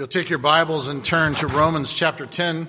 you'll 0.00 0.08
take 0.08 0.30
your 0.30 0.38
Bibles 0.38 0.88
and 0.88 1.04
turn 1.04 1.34
to 1.34 1.46
Romans 1.46 1.92
chapter 1.92 2.24
10. 2.24 2.66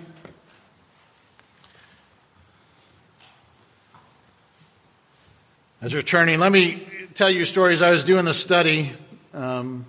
As 5.82 5.94
you're 5.94 6.02
turning, 6.02 6.42
let 6.42 6.52
me 6.52 6.86
tell 7.14 7.30
you 7.30 7.46
stories. 7.46 7.82
I 7.82 7.92
was 7.92 8.04
doing 8.04 8.26
the 8.26 8.34
study. 8.34 8.92
Um, 9.34 9.86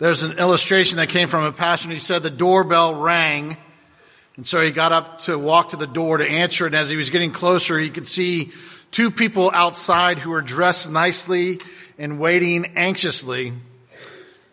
there's 0.00 0.24
an 0.24 0.40
illustration 0.40 0.96
that 0.96 1.10
came 1.10 1.28
from 1.28 1.44
a 1.44 1.52
pastor. 1.52 1.90
He 1.90 2.00
said 2.00 2.24
the 2.24 2.30
doorbell 2.30 2.96
rang. 2.96 3.56
And 4.36 4.44
so 4.44 4.60
he 4.60 4.72
got 4.72 4.90
up 4.90 5.18
to 5.18 5.38
walk 5.38 5.68
to 5.68 5.76
the 5.76 5.86
door 5.86 6.16
to 6.16 6.28
answer 6.28 6.64
it. 6.64 6.70
And 6.70 6.74
as 6.74 6.90
he 6.90 6.96
was 6.96 7.10
getting 7.10 7.30
closer, 7.30 7.78
he 7.78 7.88
could 7.88 8.08
see 8.08 8.50
two 8.90 9.12
people 9.12 9.52
outside 9.54 10.18
who 10.18 10.30
were 10.30 10.42
dressed 10.42 10.90
nicely 10.90 11.60
and 11.98 12.18
waiting 12.18 12.72
anxiously. 12.74 13.52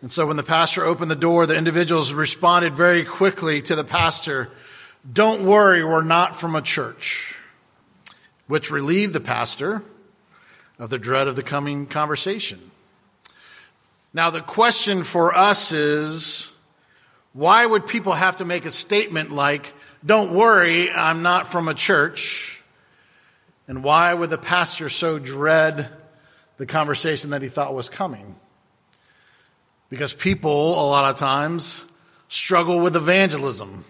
And 0.02 0.10
so 0.10 0.26
when 0.26 0.36
the 0.36 0.42
pastor 0.42 0.84
opened 0.84 1.10
the 1.10 1.16
door, 1.16 1.46
the 1.46 1.56
individuals 1.56 2.12
responded 2.12 2.74
very 2.74 3.04
quickly 3.04 3.60
to 3.62 3.76
the 3.76 3.84
pastor, 3.84 4.50
don't 5.10 5.42
worry, 5.42 5.84
we're 5.84 6.02
not 6.02 6.36
from 6.36 6.54
a 6.54 6.62
church, 6.62 7.34
which 8.46 8.70
relieved 8.70 9.12
the 9.12 9.20
pastor 9.20 9.82
of 10.78 10.88
the 10.88 10.98
dread 10.98 11.28
of 11.28 11.36
the 11.36 11.42
coming 11.42 11.86
conversation. 11.86 12.70
Now 14.14 14.30
the 14.30 14.40
question 14.40 15.04
for 15.04 15.34
us 15.36 15.72
is, 15.72 16.48
why 17.32 17.64
would 17.64 17.86
people 17.86 18.14
have 18.14 18.36
to 18.36 18.44
make 18.44 18.64
a 18.64 18.72
statement 18.72 19.30
like, 19.30 19.74
don't 20.04 20.32
worry, 20.32 20.90
I'm 20.90 21.22
not 21.22 21.46
from 21.46 21.68
a 21.68 21.74
church? 21.74 22.62
And 23.68 23.84
why 23.84 24.12
would 24.12 24.30
the 24.30 24.38
pastor 24.38 24.88
so 24.88 25.18
dread 25.18 25.88
the 26.56 26.66
conversation 26.66 27.30
that 27.30 27.42
he 27.42 27.48
thought 27.48 27.74
was 27.74 27.88
coming? 27.88 28.34
Because 29.90 30.14
people, 30.14 30.72
a 30.80 30.86
lot 30.88 31.10
of 31.10 31.18
times, 31.18 31.84
struggle 32.28 32.80
with 32.80 32.96
evangelism. 32.96 33.84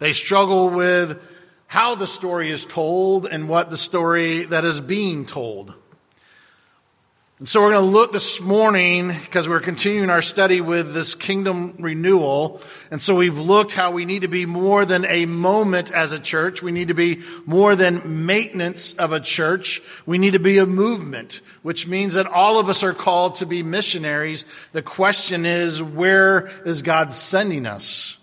They 0.00 0.12
struggle 0.12 0.70
with 0.70 1.20
how 1.66 1.94
the 1.94 2.06
story 2.06 2.50
is 2.50 2.64
told 2.64 3.26
and 3.26 3.48
what 3.48 3.70
the 3.70 3.76
story 3.76 4.44
that 4.46 4.64
is 4.64 4.80
being 4.80 5.26
told. 5.26 5.74
And 7.38 7.48
so 7.48 7.62
we're 7.62 7.70
going 7.70 7.84
to 7.84 7.90
look 7.92 8.10
this 8.10 8.40
morning 8.40 9.12
because 9.12 9.48
we're 9.48 9.60
continuing 9.60 10.10
our 10.10 10.22
study 10.22 10.60
with 10.60 10.92
this 10.92 11.14
kingdom 11.14 11.76
renewal. 11.78 12.60
And 12.90 13.00
so 13.00 13.14
we've 13.14 13.38
looked 13.38 13.70
how 13.70 13.92
we 13.92 14.06
need 14.06 14.22
to 14.22 14.28
be 14.28 14.44
more 14.44 14.84
than 14.84 15.04
a 15.04 15.24
moment 15.24 15.92
as 15.92 16.10
a 16.10 16.18
church. 16.18 16.64
We 16.64 16.72
need 16.72 16.88
to 16.88 16.94
be 16.94 17.22
more 17.46 17.76
than 17.76 18.26
maintenance 18.26 18.94
of 18.94 19.12
a 19.12 19.20
church. 19.20 19.80
We 20.04 20.18
need 20.18 20.32
to 20.32 20.40
be 20.40 20.58
a 20.58 20.66
movement, 20.66 21.40
which 21.62 21.86
means 21.86 22.14
that 22.14 22.26
all 22.26 22.58
of 22.58 22.68
us 22.68 22.82
are 22.82 22.92
called 22.92 23.36
to 23.36 23.46
be 23.46 23.62
missionaries. 23.62 24.44
The 24.72 24.82
question 24.82 25.46
is, 25.46 25.80
where 25.80 26.48
is 26.66 26.82
God 26.82 27.12
sending 27.12 27.66
us? 27.66 28.17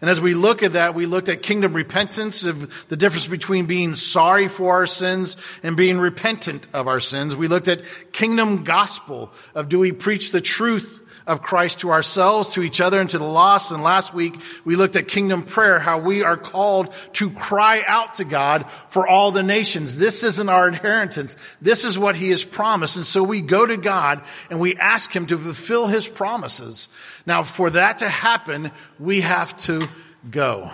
And 0.00 0.08
as 0.08 0.20
we 0.20 0.32
look 0.32 0.62
at 0.62 0.72
that, 0.72 0.94
we 0.94 1.04
looked 1.04 1.28
at 1.28 1.42
kingdom 1.42 1.74
repentance 1.74 2.44
of 2.44 2.88
the 2.88 2.96
difference 2.96 3.26
between 3.26 3.66
being 3.66 3.94
sorry 3.94 4.48
for 4.48 4.72
our 4.72 4.86
sins 4.86 5.36
and 5.62 5.76
being 5.76 5.98
repentant 5.98 6.68
of 6.72 6.88
our 6.88 7.00
sins. 7.00 7.36
We 7.36 7.48
looked 7.48 7.68
at 7.68 7.82
kingdom 8.12 8.64
gospel 8.64 9.30
of 9.54 9.68
do 9.68 9.78
we 9.78 9.92
preach 9.92 10.32
the 10.32 10.40
truth 10.40 10.99
of 11.26 11.42
Christ 11.42 11.80
to 11.80 11.90
ourselves, 11.90 12.50
to 12.50 12.62
each 12.62 12.80
other, 12.80 13.00
and 13.00 13.10
to 13.10 13.18
the 13.18 13.24
lost. 13.24 13.70
And 13.70 13.82
last 13.82 14.14
week 14.14 14.40
we 14.64 14.76
looked 14.76 14.96
at 14.96 15.08
kingdom 15.08 15.42
prayer, 15.42 15.78
how 15.78 15.98
we 15.98 16.22
are 16.22 16.36
called 16.36 16.94
to 17.14 17.30
cry 17.30 17.82
out 17.86 18.14
to 18.14 18.24
God 18.24 18.66
for 18.88 19.06
all 19.06 19.30
the 19.30 19.42
nations. 19.42 19.96
This 19.96 20.24
isn't 20.24 20.48
our 20.48 20.68
inheritance. 20.68 21.36
This 21.60 21.84
is 21.84 21.98
what 21.98 22.16
he 22.16 22.30
has 22.30 22.44
promised. 22.44 22.96
And 22.96 23.06
so 23.06 23.22
we 23.22 23.40
go 23.40 23.66
to 23.66 23.76
God 23.76 24.22
and 24.50 24.60
we 24.60 24.76
ask 24.76 25.14
him 25.14 25.26
to 25.26 25.38
fulfill 25.38 25.86
his 25.86 26.08
promises. 26.08 26.88
Now 27.26 27.42
for 27.42 27.70
that 27.70 27.98
to 27.98 28.08
happen, 28.08 28.70
we 28.98 29.20
have 29.20 29.56
to 29.58 29.88
go. 30.30 30.70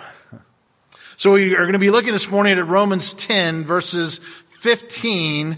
So 1.17 1.33
we 1.33 1.55
are 1.55 1.63
going 1.63 1.73
to 1.73 1.79
be 1.79 1.89
looking 1.89 2.13
this 2.13 2.29
morning 2.29 2.57
at 2.59 2.67
Romans 2.67 3.13
10 3.13 3.65
verses 3.65 4.19
15, 4.49 5.57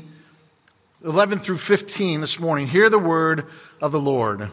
11 1.03 1.39
through 1.39 1.57
15 1.57 2.22
this 2.22 2.39
morning. 2.39 2.67
Hear 2.67 2.89
the 2.89 2.99
word 2.99 3.45
of 3.81 3.91
the 3.91 3.99
Lord. 3.99 4.49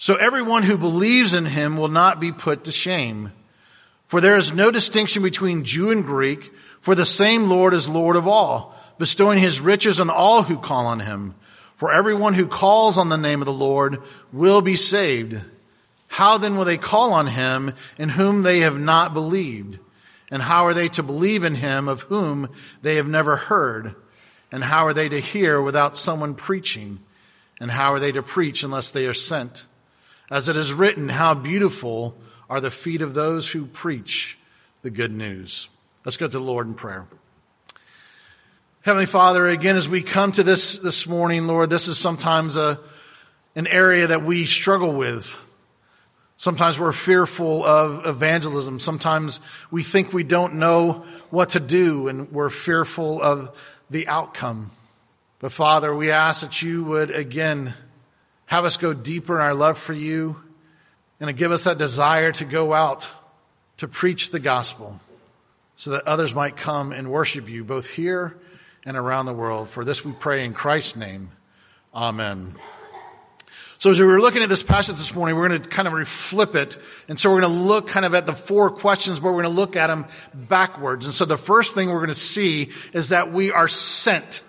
So 0.00 0.14
everyone 0.14 0.62
who 0.62 0.78
believes 0.78 1.34
in 1.34 1.44
him 1.44 1.76
will 1.76 1.88
not 1.88 2.20
be 2.20 2.32
put 2.32 2.64
to 2.64 2.72
shame. 2.72 3.32
For 4.06 4.22
there 4.22 4.38
is 4.38 4.50
no 4.50 4.70
distinction 4.70 5.22
between 5.22 5.62
Jew 5.62 5.90
and 5.90 6.02
Greek, 6.02 6.54
for 6.80 6.94
the 6.94 7.04
same 7.04 7.50
Lord 7.50 7.74
is 7.74 7.86
Lord 7.86 8.16
of 8.16 8.26
all, 8.26 8.74
bestowing 8.96 9.40
his 9.40 9.60
riches 9.60 10.00
on 10.00 10.08
all 10.08 10.42
who 10.42 10.56
call 10.56 10.86
on 10.86 11.00
him. 11.00 11.34
For 11.76 11.92
everyone 11.92 12.32
who 12.32 12.46
calls 12.46 12.96
on 12.96 13.10
the 13.10 13.18
name 13.18 13.42
of 13.42 13.44
the 13.44 13.52
Lord 13.52 14.02
will 14.32 14.62
be 14.62 14.74
saved. 14.74 15.38
How 16.08 16.38
then 16.38 16.56
will 16.56 16.64
they 16.64 16.78
call 16.78 17.12
on 17.12 17.26
him 17.26 17.74
in 17.98 18.08
whom 18.08 18.42
they 18.42 18.60
have 18.60 18.78
not 18.78 19.12
believed? 19.12 19.78
And 20.30 20.40
how 20.40 20.64
are 20.64 20.72
they 20.72 20.88
to 20.88 21.02
believe 21.02 21.44
in 21.44 21.56
him 21.56 21.88
of 21.88 22.00
whom 22.04 22.48
they 22.80 22.96
have 22.96 23.06
never 23.06 23.36
heard? 23.36 23.94
And 24.50 24.64
how 24.64 24.86
are 24.86 24.94
they 24.94 25.10
to 25.10 25.20
hear 25.20 25.60
without 25.60 25.98
someone 25.98 26.36
preaching? 26.36 27.00
And 27.60 27.70
how 27.70 27.92
are 27.92 28.00
they 28.00 28.12
to 28.12 28.22
preach 28.22 28.62
unless 28.62 28.90
they 28.90 29.04
are 29.04 29.12
sent? 29.12 29.66
As 30.30 30.48
it 30.48 30.54
is 30.54 30.72
written, 30.72 31.08
how 31.08 31.34
beautiful 31.34 32.16
are 32.48 32.60
the 32.60 32.70
feet 32.70 33.02
of 33.02 33.14
those 33.14 33.50
who 33.50 33.66
preach 33.66 34.38
the 34.82 34.90
good 34.90 35.10
news. 35.10 35.68
Let's 36.04 36.16
go 36.16 36.26
to 36.26 36.32
the 36.32 36.40
Lord 36.40 36.68
in 36.68 36.74
prayer. 36.74 37.06
Heavenly 38.82 39.06
Father, 39.06 39.48
again, 39.48 39.76
as 39.76 39.88
we 39.88 40.02
come 40.02 40.30
to 40.32 40.42
this 40.44 40.78
this 40.78 41.06
morning, 41.08 41.46
Lord, 41.46 41.68
this 41.68 41.88
is 41.88 41.98
sometimes 41.98 42.56
a, 42.56 42.78
an 43.56 43.66
area 43.66 44.06
that 44.06 44.22
we 44.22 44.46
struggle 44.46 44.92
with. 44.92 45.38
Sometimes 46.36 46.78
we're 46.78 46.92
fearful 46.92 47.64
of 47.64 48.06
evangelism. 48.06 48.78
Sometimes 48.78 49.40
we 49.70 49.82
think 49.82 50.12
we 50.12 50.22
don't 50.22 50.54
know 50.54 51.04
what 51.30 51.50
to 51.50 51.60
do 51.60 52.08
and 52.08 52.30
we're 52.30 52.48
fearful 52.48 53.20
of 53.20 53.54
the 53.90 54.06
outcome. 54.08 54.70
But 55.40 55.52
Father, 55.52 55.94
we 55.94 56.12
ask 56.12 56.42
that 56.42 56.62
you 56.62 56.84
would 56.84 57.10
again 57.10 57.74
have 58.50 58.64
us 58.64 58.78
go 58.78 58.92
deeper 58.92 59.36
in 59.36 59.40
our 59.40 59.54
love 59.54 59.78
for 59.78 59.92
you 59.92 60.34
and 61.20 61.28
to 61.28 61.32
give 61.32 61.52
us 61.52 61.64
that 61.64 61.78
desire 61.78 62.32
to 62.32 62.44
go 62.44 62.74
out 62.74 63.08
to 63.76 63.86
preach 63.86 64.30
the 64.30 64.40
gospel 64.40 64.98
so 65.76 65.92
that 65.92 66.04
others 66.04 66.34
might 66.34 66.56
come 66.56 66.90
and 66.90 67.12
worship 67.12 67.48
you 67.48 67.62
both 67.62 67.88
here 67.88 68.36
and 68.84 68.96
around 68.96 69.26
the 69.26 69.32
world. 69.32 69.68
For 69.68 69.84
this 69.84 70.04
we 70.04 70.10
pray 70.10 70.44
in 70.44 70.52
Christ's 70.52 70.96
name. 70.96 71.30
Amen. 71.94 72.56
So 73.78 73.90
as 73.90 74.00
we 74.00 74.06
were 74.06 74.20
looking 74.20 74.42
at 74.42 74.48
this 74.48 74.64
passage 74.64 74.96
this 74.96 75.14
morning, 75.14 75.36
we're 75.36 75.46
going 75.46 75.62
to 75.62 75.68
kind 75.68 75.86
of 75.86 75.94
reflip 75.94 76.56
it. 76.56 76.76
And 77.06 77.20
so 77.20 77.32
we're 77.32 77.42
going 77.42 77.52
to 77.52 77.58
look 77.60 77.86
kind 77.86 78.04
of 78.04 78.16
at 78.16 78.26
the 78.26 78.34
four 78.34 78.68
questions, 78.68 79.20
but 79.20 79.26
we're 79.26 79.44
going 79.44 79.54
to 79.54 79.60
look 79.60 79.76
at 79.76 79.86
them 79.86 80.06
backwards. 80.34 81.06
And 81.06 81.14
so 81.14 81.24
the 81.24 81.38
first 81.38 81.76
thing 81.76 81.88
we're 81.88 81.98
going 81.98 82.08
to 82.08 82.14
see 82.16 82.70
is 82.92 83.10
that 83.10 83.32
we 83.32 83.52
are 83.52 83.68
sent 83.68 84.42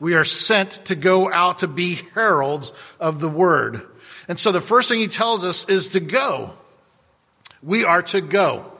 we 0.00 0.14
are 0.14 0.24
sent 0.24 0.70
to 0.86 0.94
go 0.94 1.32
out 1.32 1.60
to 1.60 1.68
be 1.68 2.00
heralds 2.14 2.72
of 3.00 3.20
the 3.20 3.28
word. 3.28 3.86
And 4.28 4.38
so 4.38 4.52
the 4.52 4.60
first 4.60 4.88
thing 4.88 5.00
he 5.00 5.08
tells 5.08 5.44
us 5.44 5.68
is 5.68 5.88
to 5.88 6.00
go. 6.00 6.52
We 7.62 7.84
are 7.84 8.02
to 8.02 8.20
go. 8.20 8.72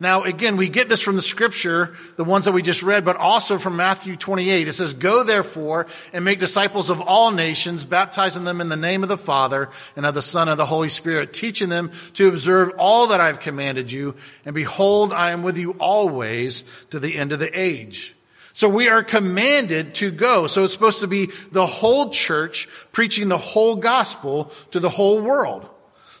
Now, 0.00 0.24
again, 0.24 0.56
we 0.56 0.68
get 0.68 0.88
this 0.88 1.02
from 1.02 1.16
the 1.16 1.22
scripture, 1.22 1.96
the 2.16 2.24
ones 2.24 2.46
that 2.46 2.52
we 2.52 2.62
just 2.62 2.82
read, 2.82 3.04
but 3.04 3.16
also 3.16 3.58
from 3.58 3.76
Matthew 3.76 4.16
28. 4.16 4.66
It 4.66 4.72
says, 4.72 4.94
Go 4.94 5.22
therefore 5.22 5.86
and 6.12 6.24
make 6.24 6.40
disciples 6.40 6.90
of 6.90 7.00
all 7.00 7.30
nations, 7.30 7.84
baptizing 7.84 8.44
them 8.44 8.60
in 8.60 8.68
the 8.68 8.76
name 8.76 9.02
of 9.02 9.08
the 9.08 9.16
Father 9.16 9.70
and 9.96 10.04
of 10.04 10.14
the 10.14 10.22
Son 10.22 10.42
and 10.42 10.52
of 10.52 10.58
the 10.58 10.66
Holy 10.66 10.88
Spirit, 10.88 11.32
teaching 11.32 11.68
them 11.68 11.92
to 12.14 12.28
observe 12.28 12.72
all 12.76 13.08
that 13.08 13.20
I 13.20 13.28
have 13.28 13.40
commanded 13.40 13.92
you. 13.92 14.16
And 14.44 14.54
behold, 14.54 15.12
I 15.12 15.30
am 15.30 15.42
with 15.42 15.56
you 15.56 15.72
always 15.78 16.64
to 16.90 16.98
the 16.98 17.16
end 17.16 17.32
of 17.32 17.38
the 17.38 17.58
age. 17.58 18.14
So 18.54 18.68
we 18.68 18.88
are 18.88 19.02
commanded 19.02 19.96
to 19.96 20.12
go. 20.12 20.46
So 20.46 20.62
it's 20.62 20.72
supposed 20.72 21.00
to 21.00 21.08
be 21.08 21.26
the 21.50 21.66
whole 21.66 22.10
church 22.10 22.68
preaching 22.92 23.28
the 23.28 23.36
whole 23.36 23.74
gospel 23.74 24.52
to 24.70 24.78
the 24.78 24.88
whole 24.88 25.20
world. 25.20 25.68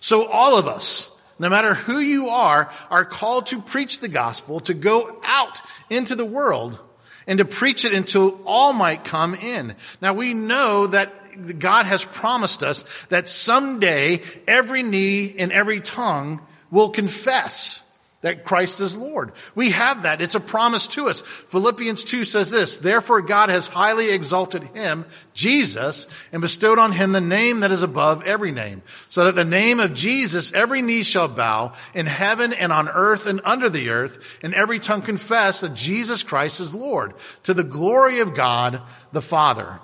So 0.00 0.26
all 0.26 0.58
of 0.58 0.66
us, 0.66 1.10
no 1.38 1.48
matter 1.48 1.74
who 1.74 2.00
you 2.00 2.30
are, 2.30 2.72
are 2.90 3.04
called 3.04 3.46
to 3.46 3.62
preach 3.62 4.00
the 4.00 4.08
gospel, 4.08 4.58
to 4.60 4.74
go 4.74 5.20
out 5.22 5.60
into 5.88 6.16
the 6.16 6.24
world 6.24 6.80
and 7.28 7.38
to 7.38 7.44
preach 7.44 7.84
it 7.84 7.94
until 7.94 8.40
all 8.44 8.72
might 8.72 9.04
come 9.04 9.36
in. 9.36 9.76
Now 10.02 10.12
we 10.12 10.34
know 10.34 10.88
that 10.88 11.60
God 11.60 11.86
has 11.86 12.04
promised 12.04 12.64
us 12.64 12.84
that 13.10 13.28
someday 13.28 14.22
every 14.48 14.82
knee 14.82 15.36
and 15.38 15.52
every 15.52 15.80
tongue 15.80 16.44
will 16.72 16.90
confess 16.90 17.80
that 18.24 18.42
Christ 18.42 18.80
is 18.80 18.96
Lord. 18.96 19.32
We 19.54 19.72
have 19.72 20.04
that. 20.04 20.22
It's 20.22 20.34
a 20.34 20.40
promise 20.40 20.86
to 20.88 21.08
us. 21.08 21.20
Philippians 21.20 22.04
2 22.04 22.24
says 22.24 22.50
this, 22.50 22.78
therefore 22.78 23.20
God 23.20 23.50
has 23.50 23.68
highly 23.68 24.10
exalted 24.10 24.62
him, 24.74 25.04
Jesus, 25.34 26.06
and 26.32 26.40
bestowed 26.40 26.78
on 26.78 26.92
him 26.92 27.12
the 27.12 27.20
name 27.20 27.60
that 27.60 27.70
is 27.70 27.82
above 27.82 28.22
every 28.22 28.50
name, 28.50 28.80
so 29.10 29.26
that 29.26 29.34
the 29.34 29.44
name 29.44 29.78
of 29.78 29.92
Jesus 29.92 30.54
every 30.54 30.80
knee 30.80 31.02
shall 31.02 31.28
bow 31.28 31.74
in 31.92 32.06
heaven 32.06 32.54
and 32.54 32.72
on 32.72 32.88
earth 32.88 33.26
and 33.26 33.42
under 33.44 33.68
the 33.68 33.90
earth, 33.90 34.38
and 34.42 34.54
every 34.54 34.78
tongue 34.78 35.02
confess 35.02 35.60
that 35.60 35.74
Jesus 35.74 36.22
Christ 36.22 36.60
is 36.60 36.74
Lord, 36.74 37.12
to 37.42 37.52
the 37.52 37.62
glory 37.62 38.20
of 38.20 38.34
God 38.34 38.80
the 39.12 39.20
Father. 39.20 39.80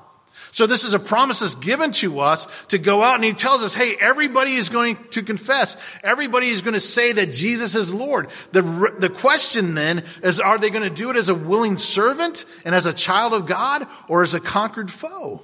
So 0.52 0.66
this 0.66 0.84
is 0.84 0.92
a 0.92 0.98
promise 0.98 1.40
that's 1.40 1.54
given 1.54 1.92
to 1.92 2.20
us 2.20 2.46
to 2.68 2.78
go 2.78 3.02
out 3.02 3.14
and 3.14 3.24
he 3.24 3.32
tells 3.32 3.62
us, 3.62 3.72
hey, 3.72 3.94
everybody 4.00 4.54
is 4.54 4.68
going 4.68 4.96
to 5.10 5.22
confess. 5.22 5.76
Everybody 6.02 6.48
is 6.48 6.62
going 6.62 6.74
to 6.74 6.80
say 6.80 7.12
that 7.12 7.32
Jesus 7.32 7.74
is 7.74 7.94
Lord. 7.94 8.28
The, 8.52 8.94
the 8.98 9.10
question 9.10 9.74
then 9.74 10.04
is, 10.22 10.40
are 10.40 10.58
they 10.58 10.70
going 10.70 10.88
to 10.88 10.94
do 10.94 11.10
it 11.10 11.16
as 11.16 11.28
a 11.28 11.34
willing 11.34 11.78
servant 11.78 12.44
and 12.64 12.74
as 12.74 12.86
a 12.86 12.92
child 12.92 13.32
of 13.32 13.46
God 13.46 13.86
or 14.08 14.22
as 14.22 14.34
a 14.34 14.40
conquered 14.40 14.90
foe? 14.90 15.42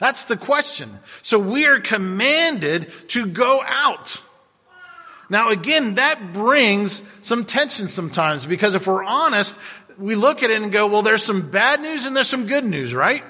That's 0.00 0.24
the 0.24 0.36
question. 0.36 0.98
So 1.22 1.38
we 1.38 1.66
are 1.66 1.80
commanded 1.80 2.90
to 3.08 3.26
go 3.26 3.62
out. 3.66 4.22
Now 5.28 5.50
again, 5.50 5.96
that 5.96 6.32
brings 6.32 7.02
some 7.20 7.44
tension 7.44 7.88
sometimes 7.88 8.46
because 8.46 8.74
if 8.74 8.86
we're 8.86 9.04
honest, 9.04 9.58
we 9.98 10.14
look 10.14 10.42
at 10.42 10.50
it 10.50 10.62
and 10.62 10.72
go, 10.72 10.86
well, 10.86 11.02
there's 11.02 11.24
some 11.24 11.50
bad 11.50 11.82
news 11.82 12.06
and 12.06 12.16
there's 12.16 12.28
some 12.28 12.46
good 12.46 12.64
news, 12.64 12.94
right? 12.94 13.22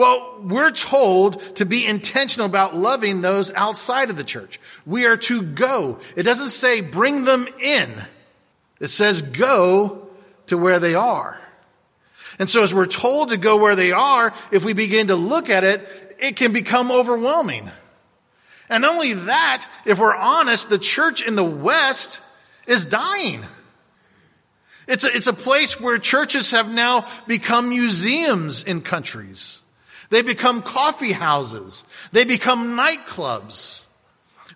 Well, 0.00 0.38
we're 0.42 0.70
told 0.70 1.56
to 1.56 1.66
be 1.66 1.84
intentional 1.84 2.46
about 2.46 2.74
loving 2.74 3.20
those 3.20 3.52
outside 3.52 4.08
of 4.08 4.16
the 4.16 4.24
church. 4.24 4.58
We 4.86 5.04
are 5.04 5.18
to 5.18 5.42
go. 5.42 5.98
It 6.16 6.22
doesn't 6.22 6.48
say 6.48 6.80
bring 6.80 7.24
them 7.24 7.46
in. 7.60 7.92
It 8.80 8.88
says 8.88 9.20
go 9.20 10.08
to 10.46 10.56
where 10.56 10.78
they 10.78 10.94
are. 10.94 11.38
And 12.38 12.48
so 12.48 12.62
as 12.62 12.72
we're 12.72 12.86
told 12.86 13.28
to 13.28 13.36
go 13.36 13.58
where 13.58 13.76
they 13.76 13.92
are, 13.92 14.32
if 14.50 14.64
we 14.64 14.72
begin 14.72 15.08
to 15.08 15.16
look 15.16 15.50
at 15.50 15.64
it, 15.64 15.86
it 16.18 16.34
can 16.34 16.54
become 16.54 16.90
overwhelming. 16.90 17.70
And 18.70 18.86
only 18.86 19.12
that, 19.12 19.66
if 19.84 19.98
we're 19.98 20.16
honest, 20.16 20.70
the 20.70 20.78
church 20.78 21.20
in 21.20 21.36
the 21.36 21.44
West 21.44 22.20
is 22.66 22.86
dying. 22.86 23.44
It's 24.88 25.04
a, 25.04 25.14
it's 25.14 25.26
a 25.26 25.34
place 25.34 25.78
where 25.78 25.98
churches 25.98 26.52
have 26.52 26.72
now 26.72 27.06
become 27.26 27.68
museums 27.68 28.62
in 28.62 28.80
countries. 28.80 29.60
They 30.10 30.22
become 30.22 30.62
coffee 30.62 31.12
houses. 31.12 31.84
They 32.12 32.24
become 32.24 32.76
nightclubs. 32.76 33.84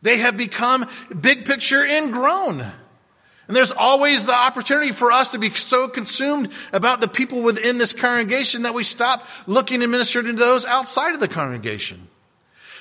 They 0.03 0.19
have 0.19 0.37
become 0.37 0.89
big 1.19 1.47
picture 1.47 1.85
ingrown. 1.85 2.61
And 2.61 3.57
there's 3.57 3.71
always 3.71 4.27
the 4.27 4.35
opportunity 4.35 4.93
for 4.93 5.13
us 5.13 5.31
to 5.31 5.39
be 5.39 5.51
so 5.51 5.87
consumed 5.89 6.51
about 6.73 7.01
the 7.01 7.09
people 7.09 7.43
within 7.43 7.79
this 7.79 7.93
congregation 7.93 8.63
that 8.63 8.75
we 8.75 8.85
stop 8.85 9.27
looking 9.47 9.83
and 9.83 9.93
ministering 9.93 10.27
to 10.27 10.33
those 10.33 10.65
outside 10.65 11.15
of 11.15 11.21
the 11.21 11.29
congregation. 11.29 12.09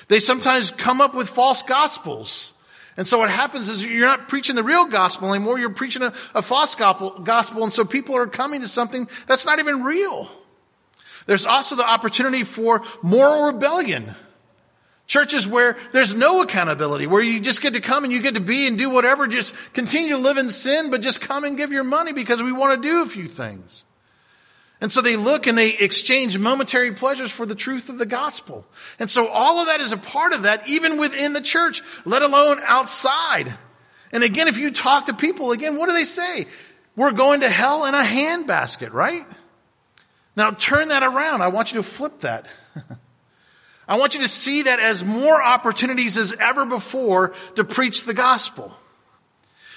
They 0.08 0.20
sometimes 0.20 0.70
come 0.70 1.00
up 1.00 1.14
with 1.14 1.28
false 1.28 1.62
gospels. 1.62 2.52
And 2.96 3.06
so 3.06 3.18
what 3.18 3.30
happens 3.30 3.68
is 3.68 3.84
you're 3.84 4.06
not 4.06 4.28
preaching 4.28 4.56
the 4.56 4.62
real 4.62 4.86
gospel 4.86 5.32
anymore. 5.32 5.58
You're 5.58 5.70
preaching 5.70 6.02
a, 6.02 6.12
a 6.34 6.42
false 6.42 6.74
gospel. 6.74 7.64
And 7.64 7.72
so 7.72 7.84
people 7.84 8.16
are 8.16 8.26
coming 8.26 8.60
to 8.60 8.68
something 8.68 9.08
that's 9.26 9.46
not 9.46 9.58
even 9.58 9.82
real. 9.82 10.30
There's 11.26 11.46
also 11.46 11.76
the 11.76 11.88
opportunity 11.88 12.44
for 12.44 12.82
moral 13.02 13.52
rebellion. 13.52 14.14
Churches 15.06 15.46
where 15.46 15.76
there's 15.92 16.14
no 16.14 16.42
accountability, 16.42 17.06
where 17.06 17.22
you 17.22 17.38
just 17.38 17.60
get 17.60 17.74
to 17.74 17.80
come 17.80 18.04
and 18.04 18.12
you 18.12 18.22
get 18.22 18.34
to 18.34 18.40
be 18.40 18.66
and 18.66 18.78
do 18.78 18.88
whatever, 18.88 19.26
just 19.26 19.54
continue 19.74 20.10
to 20.10 20.18
live 20.18 20.38
in 20.38 20.50
sin, 20.50 20.90
but 20.90 21.02
just 21.02 21.20
come 21.20 21.44
and 21.44 21.58
give 21.58 21.72
your 21.72 21.84
money 21.84 22.12
because 22.12 22.42
we 22.42 22.52
want 22.52 22.82
to 22.82 22.88
do 22.88 23.02
a 23.02 23.06
few 23.06 23.26
things. 23.26 23.84
And 24.80 24.90
so 24.90 25.00
they 25.00 25.16
look 25.16 25.46
and 25.46 25.56
they 25.56 25.76
exchange 25.76 26.36
momentary 26.38 26.92
pleasures 26.92 27.30
for 27.30 27.46
the 27.46 27.54
truth 27.54 27.88
of 27.88 27.98
the 27.98 28.06
gospel. 28.06 28.66
And 28.98 29.10
so 29.10 29.28
all 29.28 29.58
of 29.58 29.66
that 29.66 29.80
is 29.80 29.92
a 29.92 29.96
part 29.96 30.32
of 30.32 30.42
that, 30.42 30.68
even 30.68 30.98
within 30.98 31.32
the 31.32 31.40
church, 31.40 31.82
let 32.04 32.22
alone 32.22 32.60
outside. 32.64 33.54
And 34.10 34.22
again, 34.22 34.48
if 34.48 34.58
you 34.58 34.70
talk 34.70 35.06
to 35.06 35.14
people, 35.14 35.52
again, 35.52 35.76
what 35.76 35.86
do 35.86 35.94
they 35.94 36.04
say? 36.04 36.46
We're 36.96 37.12
going 37.12 37.40
to 37.40 37.50
hell 37.50 37.84
in 37.84 37.94
a 37.94 38.02
handbasket, 38.02 38.92
right? 38.92 39.26
Now 40.36 40.50
turn 40.50 40.88
that 40.88 41.02
around. 41.02 41.42
I 41.42 41.48
want 41.48 41.72
you 41.72 41.78
to 41.78 41.82
flip 41.82 42.20
that. 42.20 42.46
I 43.88 43.98
want 43.98 44.14
you 44.14 44.20
to 44.22 44.28
see 44.28 44.62
that 44.62 44.80
as 44.80 45.04
more 45.04 45.42
opportunities 45.42 46.16
as 46.16 46.32
ever 46.32 46.64
before 46.64 47.34
to 47.56 47.64
preach 47.64 48.04
the 48.04 48.14
gospel. 48.14 48.74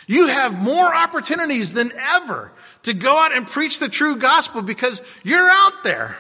You 0.07 0.27
have 0.27 0.57
more 0.57 0.95
opportunities 0.95 1.73
than 1.73 1.91
ever 1.91 2.51
to 2.83 2.93
go 2.93 3.19
out 3.19 3.35
and 3.35 3.45
preach 3.45 3.79
the 3.79 3.89
true 3.89 4.15
gospel 4.15 4.61
because 4.61 5.01
you're 5.23 5.49
out 5.49 5.83
there. 5.83 6.17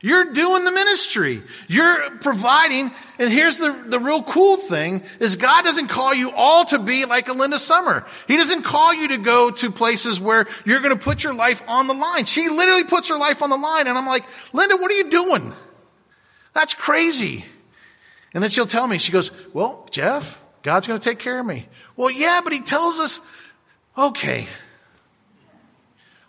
You're 0.00 0.32
doing 0.32 0.64
the 0.64 0.72
ministry. 0.72 1.42
You're 1.68 2.18
providing. 2.18 2.92
And 3.18 3.30
here's 3.30 3.58
the, 3.58 3.84
the 3.86 3.98
real 3.98 4.22
cool 4.22 4.56
thing 4.56 5.02
is 5.20 5.36
God 5.36 5.64
doesn't 5.64 5.88
call 5.88 6.14
you 6.14 6.30
all 6.32 6.64
to 6.66 6.78
be 6.78 7.06
like 7.06 7.34
Linda 7.34 7.58
Summer. 7.58 8.06
He 8.28 8.36
doesn't 8.36 8.62
call 8.62 8.92
you 8.94 9.08
to 9.08 9.18
go 9.18 9.50
to 9.50 9.70
places 9.70 10.20
where 10.20 10.46
you're 10.64 10.80
going 10.80 10.96
to 10.96 11.02
put 11.02 11.24
your 11.24 11.34
life 11.34 11.62
on 11.66 11.86
the 11.86 11.94
line. 11.94 12.26
She 12.26 12.48
literally 12.48 12.84
puts 12.84 13.08
her 13.08 13.16
life 13.16 13.42
on 13.42 13.50
the 13.50 13.56
line. 13.56 13.86
And 13.86 13.96
I'm 13.96 14.06
like, 14.06 14.24
Linda, 14.52 14.76
what 14.76 14.90
are 14.90 14.94
you 14.94 15.10
doing? 15.10 15.54
That's 16.52 16.74
crazy. 16.74 17.44
And 18.34 18.42
then 18.42 18.50
she'll 18.50 18.66
tell 18.66 18.86
me, 18.86 18.98
she 18.98 19.12
goes, 19.12 19.30
well, 19.54 19.88
Jeff, 19.90 20.42
God's 20.62 20.86
going 20.86 21.00
to 21.00 21.08
take 21.08 21.18
care 21.18 21.40
of 21.40 21.46
me. 21.46 21.68
Well, 21.96 22.10
yeah, 22.10 22.42
but 22.44 22.52
he 22.52 22.60
tells 22.60 22.98
us, 22.98 23.20
okay, 23.96 24.46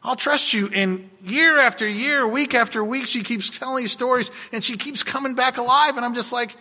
I'll 0.04 0.16
trust 0.16 0.54
you. 0.54 0.70
And 0.74 1.10
year 1.26 1.60
after 1.60 1.88
year, 1.88 2.28
week 2.28 2.54
after 2.54 2.84
week, 2.84 3.08
she 3.08 3.24
keeps 3.24 3.50
telling 3.50 3.84
these 3.84 3.92
stories 3.92 4.32
and 4.52 4.64
she 4.64 4.78
keeps 4.78 5.04
coming 5.04 5.36
back 5.36 5.58
alive. 5.58 5.98
And 5.98 6.06
I'm 6.06 6.16
just 6.16 6.32
like, 6.32 6.56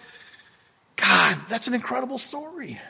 God, 0.97 1.39
that's 1.49 1.69
an 1.69 1.75
incredible 1.75 2.19
story. 2.19 2.81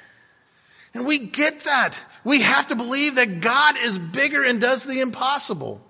And 0.95 1.07
we 1.07 1.19
get 1.19 1.61
that. 1.61 2.01
We 2.25 2.41
have 2.41 2.69
to 2.69 2.75
believe 2.75 3.17
that 3.17 3.41
God 3.41 3.77
is 3.77 3.99
bigger 3.99 4.43
and 4.43 4.61
does 4.61 4.85
the 4.85 5.01
impossible. 5.01 5.81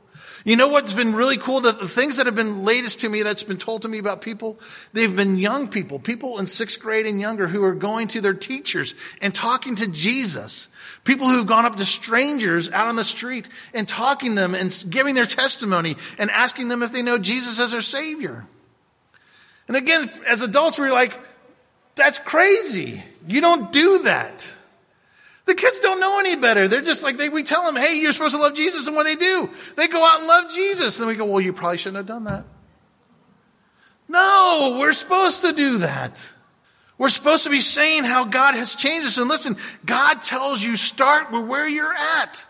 You 0.46 0.56
know 0.56 0.68
what's 0.68 0.92
been 0.92 1.14
really 1.14 1.36
cool? 1.36 1.60
That 1.60 1.78
the 1.78 1.88
things 1.88 2.16
that 2.16 2.24
have 2.24 2.34
been 2.34 2.64
latest 2.64 3.00
to 3.00 3.08
me 3.10 3.22
that's 3.22 3.42
been 3.42 3.58
told 3.58 3.82
to 3.82 3.88
me 3.88 3.98
about 3.98 4.22
people, 4.22 4.58
they've 4.94 5.14
been 5.14 5.36
young 5.36 5.68
people, 5.68 5.98
people 5.98 6.38
in 6.38 6.46
sixth 6.46 6.80
grade 6.80 7.04
and 7.04 7.20
younger 7.20 7.48
who 7.48 7.62
are 7.64 7.74
going 7.74 8.08
to 8.08 8.22
their 8.22 8.32
teachers 8.32 8.94
and 9.20 9.34
talking 9.34 9.74
to 9.76 9.86
Jesus 9.88 10.68
People 11.06 11.28
who've 11.28 11.46
gone 11.46 11.64
up 11.64 11.76
to 11.76 11.84
strangers 11.84 12.68
out 12.68 12.88
on 12.88 12.96
the 12.96 13.04
street 13.04 13.48
and 13.72 13.86
talking 13.86 14.30
to 14.30 14.40
them 14.40 14.56
and 14.56 14.84
giving 14.90 15.14
their 15.14 15.24
testimony 15.24 15.96
and 16.18 16.32
asking 16.32 16.66
them 16.66 16.82
if 16.82 16.90
they 16.90 17.00
know 17.00 17.16
Jesus 17.16 17.60
as 17.60 17.70
their 17.70 17.80
Savior. 17.80 18.44
And 19.68 19.76
again, 19.76 20.10
as 20.26 20.42
adults, 20.42 20.80
we're 20.80 20.92
like, 20.92 21.16
that's 21.94 22.18
crazy. 22.18 23.04
You 23.28 23.40
don't 23.40 23.70
do 23.70 24.02
that. 24.02 24.52
The 25.46 25.54
kids 25.54 25.78
don't 25.78 26.00
know 26.00 26.18
any 26.18 26.36
better. 26.36 26.66
They're 26.66 26.82
just 26.82 27.04
like, 27.04 27.16
they, 27.16 27.28
we 27.28 27.44
tell 27.44 27.64
them, 27.64 27.76
hey, 27.76 28.00
you're 28.00 28.12
supposed 28.12 28.34
to 28.34 28.40
love 28.40 28.54
Jesus. 28.54 28.86
And 28.88 28.96
what 28.96 29.06
do 29.06 29.14
they 29.14 29.20
do? 29.20 29.48
They 29.76 29.86
go 29.86 30.04
out 30.04 30.18
and 30.18 30.28
love 30.28 30.52
Jesus. 30.52 30.96
And 30.96 31.02
then 31.02 31.08
we 31.08 31.14
go, 31.14 31.24
well, 31.24 31.40
you 31.40 31.52
probably 31.52 31.78
shouldn't 31.78 31.98
have 31.98 32.06
done 32.06 32.24
that. 32.24 32.44
No, 34.08 34.76
we're 34.80 34.92
supposed 34.92 35.42
to 35.42 35.52
do 35.52 35.78
that. 35.78 36.28
We're 36.98 37.08
supposed 37.10 37.44
to 37.44 37.50
be 37.50 37.60
saying 37.60 38.04
how 38.04 38.24
God 38.24 38.54
has 38.54 38.74
changed 38.74 39.06
us. 39.06 39.18
And 39.18 39.28
listen, 39.28 39.56
God 39.84 40.22
tells 40.22 40.62
you 40.62 40.76
start 40.76 41.30
with 41.30 41.46
where 41.46 41.68
you're 41.68 41.94
at. 41.94 42.44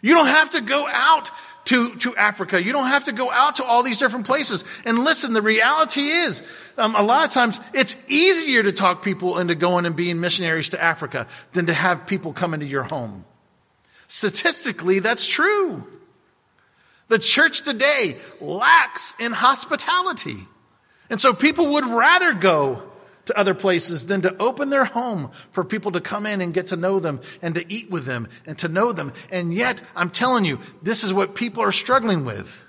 You 0.00 0.14
don't 0.14 0.26
have 0.26 0.50
to 0.50 0.60
go 0.60 0.86
out 0.88 1.30
to, 1.66 1.94
to 1.96 2.16
Africa. 2.16 2.62
You 2.62 2.72
don't 2.72 2.88
have 2.88 3.04
to 3.04 3.12
go 3.12 3.30
out 3.30 3.56
to 3.56 3.64
all 3.64 3.82
these 3.82 3.98
different 3.98 4.26
places. 4.26 4.64
And 4.84 4.98
listen, 4.98 5.32
the 5.32 5.42
reality 5.42 6.00
is, 6.00 6.42
um, 6.76 6.94
a 6.94 7.02
lot 7.02 7.26
of 7.26 7.32
times 7.32 7.60
it's 7.72 7.96
easier 8.10 8.62
to 8.62 8.72
talk 8.72 9.02
people 9.02 9.38
into 9.38 9.54
going 9.54 9.86
and 9.86 9.94
being 9.94 10.20
missionaries 10.20 10.70
to 10.70 10.82
Africa 10.82 11.26
than 11.52 11.66
to 11.66 11.74
have 11.74 12.06
people 12.06 12.32
come 12.32 12.54
into 12.54 12.66
your 12.66 12.82
home. 12.82 13.24
Statistically, 14.08 14.98
that's 14.98 15.26
true. 15.26 15.86
The 17.08 17.18
church 17.18 17.62
today 17.62 18.16
lacks 18.40 19.14
in 19.18 19.32
hospitality. 19.32 20.36
And 21.10 21.20
so 21.20 21.34
people 21.34 21.74
would 21.74 21.86
rather 21.86 22.32
go 22.32 22.82
to 23.26 23.38
other 23.38 23.54
places 23.54 24.06
than 24.06 24.22
to 24.22 24.36
open 24.42 24.70
their 24.70 24.84
home 24.84 25.30
for 25.50 25.64
people 25.64 25.92
to 25.92 26.00
come 26.00 26.26
in 26.26 26.40
and 26.40 26.52
get 26.52 26.68
to 26.68 26.76
know 26.76 26.98
them 26.98 27.20
and 27.40 27.54
to 27.54 27.72
eat 27.72 27.90
with 27.90 28.04
them 28.04 28.28
and 28.46 28.58
to 28.58 28.68
know 28.68 28.92
them. 28.92 29.12
And 29.30 29.54
yet, 29.54 29.82
I'm 29.94 30.10
telling 30.10 30.44
you, 30.44 30.60
this 30.82 31.04
is 31.04 31.12
what 31.12 31.34
people 31.34 31.62
are 31.62 31.72
struggling 31.72 32.24
with. 32.24 32.64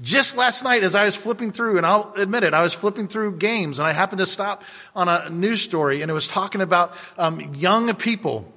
Just 0.00 0.36
last 0.36 0.62
night, 0.62 0.84
as 0.84 0.94
I 0.94 1.06
was 1.06 1.16
flipping 1.16 1.50
through, 1.50 1.76
and 1.76 1.84
I'll 1.84 2.12
admit 2.16 2.44
it, 2.44 2.54
I 2.54 2.62
was 2.62 2.72
flipping 2.72 3.08
through 3.08 3.38
games, 3.38 3.80
and 3.80 3.88
I 3.88 3.92
happened 3.92 4.20
to 4.20 4.26
stop 4.26 4.62
on 4.94 5.08
a 5.08 5.28
news 5.28 5.60
story, 5.60 6.02
and 6.02 6.10
it 6.10 6.14
was 6.14 6.28
talking 6.28 6.60
about 6.60 6.94
um, 7.16 7.54
young 7.54 7.92
people 7.96 8.52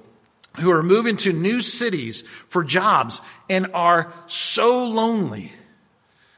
who 0.60 0.70
are 0.70 0.84
moving 0.84 1.16
to 1.16 1.32
new 1.32 1.60
cities 1.60 2.22
for 2.46 2.62
jobs 2.62 3.20
and 3.48 3.68
are 3.74 4.12
so 4.26 4.84
lonely 4.84 5.50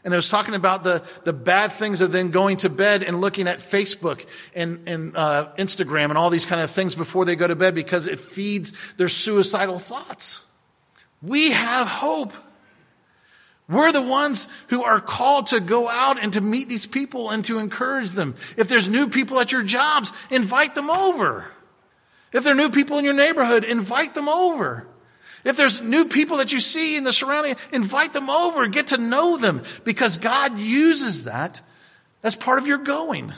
and 0.05 0.13
I 0.13 0.17
was 0.17 0.29
talking 0.29 0.55
about 0.55 0.85
the, 0.85 1.03
the 1.25 1.33
bad 1.33 1.73
things 1.73 2.03
of 2.03 2.13
then 2.13 2.31
going 2.31 2.59
to 2.59 2.69
bed 2.69 3.03
and 3.03 3.23
looking 3.23 3.49
at 3.49 3.61
Facebook 3.61 4.27
and, 4.55 4.87
and 4.87 5.17
uh, 5.17 5.49
Instagram 5.59 6.11
and 6.11 6.19
all 6.19 6.29
these 6.29 6.45
kind 6.45 6.61
of 6.61 6.71
things 6.71 6.95
before 6.95 7.25
they 7.25 7.37
go 7.37 7.47
to 7.47 7.57
bed 7.57 7.75
because 7.75 8.07
it 8.07 8.21
feeds 8.21 8.73
their 8.99 9.09
suicidal 9.09 9.79
thoughts. 9.79 10.45
We 11.23 11.53
have 11.53 11.89
hope. 11.89 12.35
We're 13.67 13.93
the 13.93 14.03
ones 14.03 14.47
who 14.69 14.85
are 14.85 15.01
called 15.01 15.47
to 15.49 15.61
go 15.61 15.89
out 15.89 16.23
and 16.23 16.35
to 16.35 16.43
meet 16.43 16.69
these 16.69 16.85
people 16.85 17.31
and 17.31 17.43
to 17.47 17.59
encourage 17.59 18.11
them. 18.11 18.35
If 18.59 18.69
there's 18.69 18.91
new 18.91 19.09
people 19.09 19.41
at 19.41 19.53
your 19.53 19.63
jobs, 19.63 20.13
invite 20.31 20.75
them 20.75 20.91
over. 20.91 21.47
If 22.35 22.45
there 22.45 22.53
are 22.53 22.57
new 22.57 22.69
people 22.69 22.99
in 22.99 23.07
your 23.07 23.15
neighborhood, 23.15 23.65
invite 23.65 24.15
them 24.15 24.29
over. 24.29 24.87
If 25.45 25.57
there's 25.57 25.81
new 25.81 26.07
people 26.07 26.39
that 26.39 26.53
you 26.53 26.61
see 26.61 26.97
in 26.97 27.05
the 27.05 27.13
surrounding, 27.13 27.57
invite 27.71 28.13
them 28.13 28.31
over, 28.31 28.67
get 28.67 28.89
to 28.89 28.97
know 28.97 29.37
them, 29.37 29.63
because 29.85 30.19
God 30.19 30.59
uses 30.59 31.25
that 31.25 31.61
as 32.23 32.35
part 32.35 32.59
of 32.59 32.67
your 32.67 32.79
going. 32.79 33.33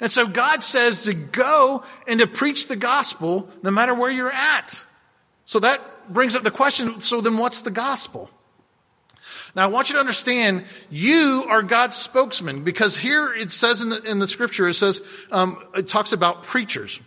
And 0.00 0.10
so 0.10 0.26
God 0.26 0.62
says 0.62 1.04
to 1.04 1.14
go 1.14 1.84
and 2.08 2.20
to 2.20 2.26
preach 2.26 2.66
the 2.66 2.76
gospel 2.76 3.48
no 3.62 3.70
matter 3.70 3.94
where 3.94 4.10
you're 4.10 4.32
at. 4.32 4.84
So 5.44 5.60
that 5.60 5.80
brings 6.08 6.34
up 6.34 6.42
the 6.42 6.50
question, 6.50 7.00
so 7.00 7.20
then 7.20 7.36
what's 7.36 7.60
the 7.60 7.70
gospel? 7.70 8.30
Now 9.54 9.64
I 9.64 9.66
want 9.66 9.90
you 9.90 9.94
to 9.94 10.00
understand, 10.00 10.64
you 10.90 11.44
are 11.46 11.62
God's 11.62 11.96
spokesman 11.96 12.64
because 12.64 12.96
here 12.96 13.34
it 13.34 13.52
says 13.52 13.82
in 13.82 13.90
the, 13.90 14.02
in 14.02 14.18
the 14.18 14.28
scripture, 14.28 14.66
it 14.66 14.74
says, 14.74 15.02
um, 15.30 15.62
it 15.74 15.88
talks 15.88 16.12
about 16.12 16.44
preachers. 16.44 16.98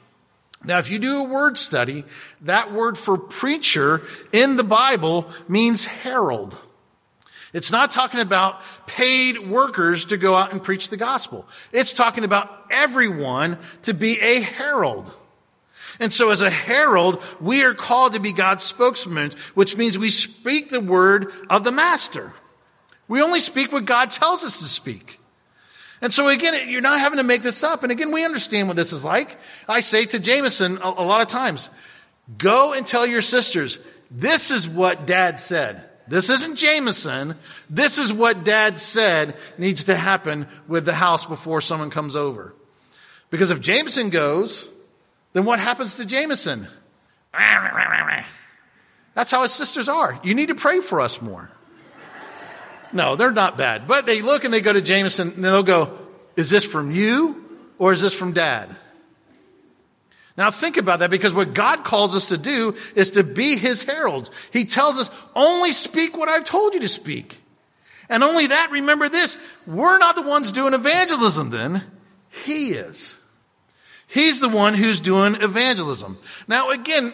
Now, 0.65 0.79
if 0.79 0.89
you 0.89 0.99
do 0.99 1.19
a 1.19 1.27
word 1.27 1.57
study, 1.57 2.03
that 2.41 2.71
word 2.73 2.97
for 2.97 3.17
preacher 3.17 4.01
in 4.31 4.57
the 4.57 4.63
Bible 4.63 5.29
means 5.47 5.85
herald. 5.85 6.57
It's 7.53 7.71
not 7.71 7.91
talking 7.91 8.19
about 8.19 8.59
paid 8.85 9.39
workers 9.39 10.05
to 10.05 10.17
go 10.17 10.35
out 10.35 10.51
and 10.51 10.61
preach 10.61 10.89
the 10.89 10.97
gospel. 10.97 11.47
It's 11.71 11.93
talking 11.93 12.25
about 12.25 12.65
everyone 12.69 13.57
to 13.83 13.93
be 13.93 14.19
a 14.19 14.41
herald. 14.41 15.11
And 15.99 16.13
so 16.13 16.31
as 16.31 16.41
a 16.41 16.49
herald, 16.49 17.23
we 17.39 17.63
are 17.63 17.73
called 17.73 18.13
to 18.13 18.19
be 18.19 18.33
God's 18.33 18.63
spokesman, 18.63 19.31
which 19.53 19.77
means 19.77 19.97
we 19.97 20.09
speak 20.09 20.69
the 20.69 20.81
word 20.81 21.31
of 21.49 21.63
the 21.63 21.71
master. 21.71 22.33
We 23.07 23.21
only 23.21 23.39
speak 23.39 23.71
what 23.71 23.85
God 23.85 24.11
tells 24.11 24.43
us 24.43 24.59
to 24.59 24.65
speak. 24.65 25.19
And 26.05 26.13
so 26.13 26.27
again, 26.27 26.69
you're 26.69 26.81
not 26.81 26.99
having 26.99 27.17
to 27.17 27.23
make 27.23 27.41
this 27.41 27.63
up. 27.63 27.81
And 27.81 27.91
again, 27.91 28.11
we 28.11 28.23
understand 28.23 28.67
what 28.67 28.77
this 28.77 28.93
is 28.93 29.03
like. 29.03 29.39
I 29.67 29.79
say 29.79 30.05
to 30.05 30.19
Jameson 30.19 30.77
a, 30.77 30.87
a 30.97 31.03
lot 31.03 31.21
of 31.21 31.29
times, 31.29 31.71
go 32.37 32.73
and 32.73 32.85
tell 32.85 33.07
your 33.07 33.21
sisters, 33.21 33.79
this 34.11 34.51
is 34.51 34.69
what 34.69 35.07
dad 35.07 35.39
said. 35.39 35.83
This 36.07 36.29
isn't 36.29 36.57
Jameson. 36.57 37.33
This 37.71 37.97
is 37.97 38.13
what 38.13 38.43
dad 38.43 38.77
said 38.77 39.35
needs 39.57 39.85
to 39.85 39.95
happen 39.95 40.45
with 40.67 40.85
the 40.85 40.93
house 40.93 41.25
before 41.25 41.59
someone 41.59 41.89
comes 41.89 42.15
over. 42.15 42.53
Because 43.31 43.49
if 43.49 43.59
Jameson 43.59 44.11
goes, 44.11 44.67
then 45.33 45.43
what 45.43 45.57
happens 45.57 45.95
to 45.95 46.05
Jameson? 46.05 46.67
That's 49.15 49.31
how 49.31 49.41
his 49.41 49.53
sisters 49.53 49.89
are. 49.89 50.19
You 50.23 50.35
need 50.35 50.49
to 50.49 50.55
pray 50.55 50.81
for 50.81 51.01
us 51.01 51.19
more. 51.19 51.49
No, 52.95 53.17
they're 53.17 53.29
not 53.29 53.57
bad. 53.57 53.89
But 53.89 54.05
they 54.05 54.21
look 54.21 54.45
and 54.45 54.53
they 54.53 54.61
go 54.61 54.71
to 54.71 54.79
Jameson 54.79 55.33
and 55.33 55.43
they'll 55.43 55.63
go, 55.63 55.97
is 56.37 56.49
this 56.49 56.63
from 56.63 56.91
you 56.91 57.43
or 57.77 57.91
is 57.91 57.99
this 57.99 58.13
from 58.13 58.31
dad? 58.31 58.73
Now 60.37 60.49
think 60.49 60.77
about 60.77 60.99
that 60.99 61.09
because 61.09 61.33
what 61.33 61.53
God 61.53 61.83
calls 61.83 62.15
us 62.15 62.29
to 62.29 62.37
do 62.37 62.75
is 62.95 63.11
to 63.11 63.23
be 63.23 63.57
his 63.57 63.83
heralds. 63.83 64.31
He 64.51 64.63
tells 64.63 64.97
us, 64.97 65.09
only 65.35 65.73
speak 65.73 66.15
what 66.15 66.29
I've 66.29 66.45
told 66.45 66.73
you 66.73 66.79
to 66.79 66.87
speak. 66.87 67.41
And 68.07 68.23
only 68.23 68.47
that, 68.47 68.71
remember 68.71 69.09
this, 69.09 69.37
we're 69.67 69.97
not 69.97 70.15
the 70.15 70.21
ones 70.21 70.53
doing 70.53 70.73
evangelism 70.73 71.49
then. 71.49 71.83
He 72.45 72.71
is. 72.71 73.13
He's 74.07 74.39
the 74.39 74.47
one 74.47 74.73
who's 74.73 75.01
doing 75.01 75.35
evangelism. 75.35 76.17
Now 76.47 76.69
again, 76.71 77.11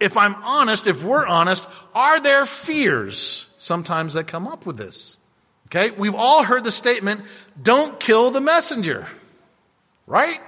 if 0.00 0.16
I'm 0.16 0.36
honest, 0.36 0.86
if 0.86 1.04
we're 1.04 1.26
honest, 1.26 1.68
are 1.94 2.18
there 2.18 2.46
fears 2.46 3.45
sometimes 3.66 4.14
that 4.14 4.28
come 4.28 4.46
up 4.46 4.64
with 4.64 4.76
this? 4.76 5.18
Okay. 5.66 5.90
We've 5.90 6.14
all 6.14 6.44
heard 6.44 6.62
the 6.62 6.72
statement, 6.72 7.22
don't 7.60 7.98
kill 7.98 8.30
the 8.30 8.40
messenger. 8.40 9.06
Right? 10.06 10.40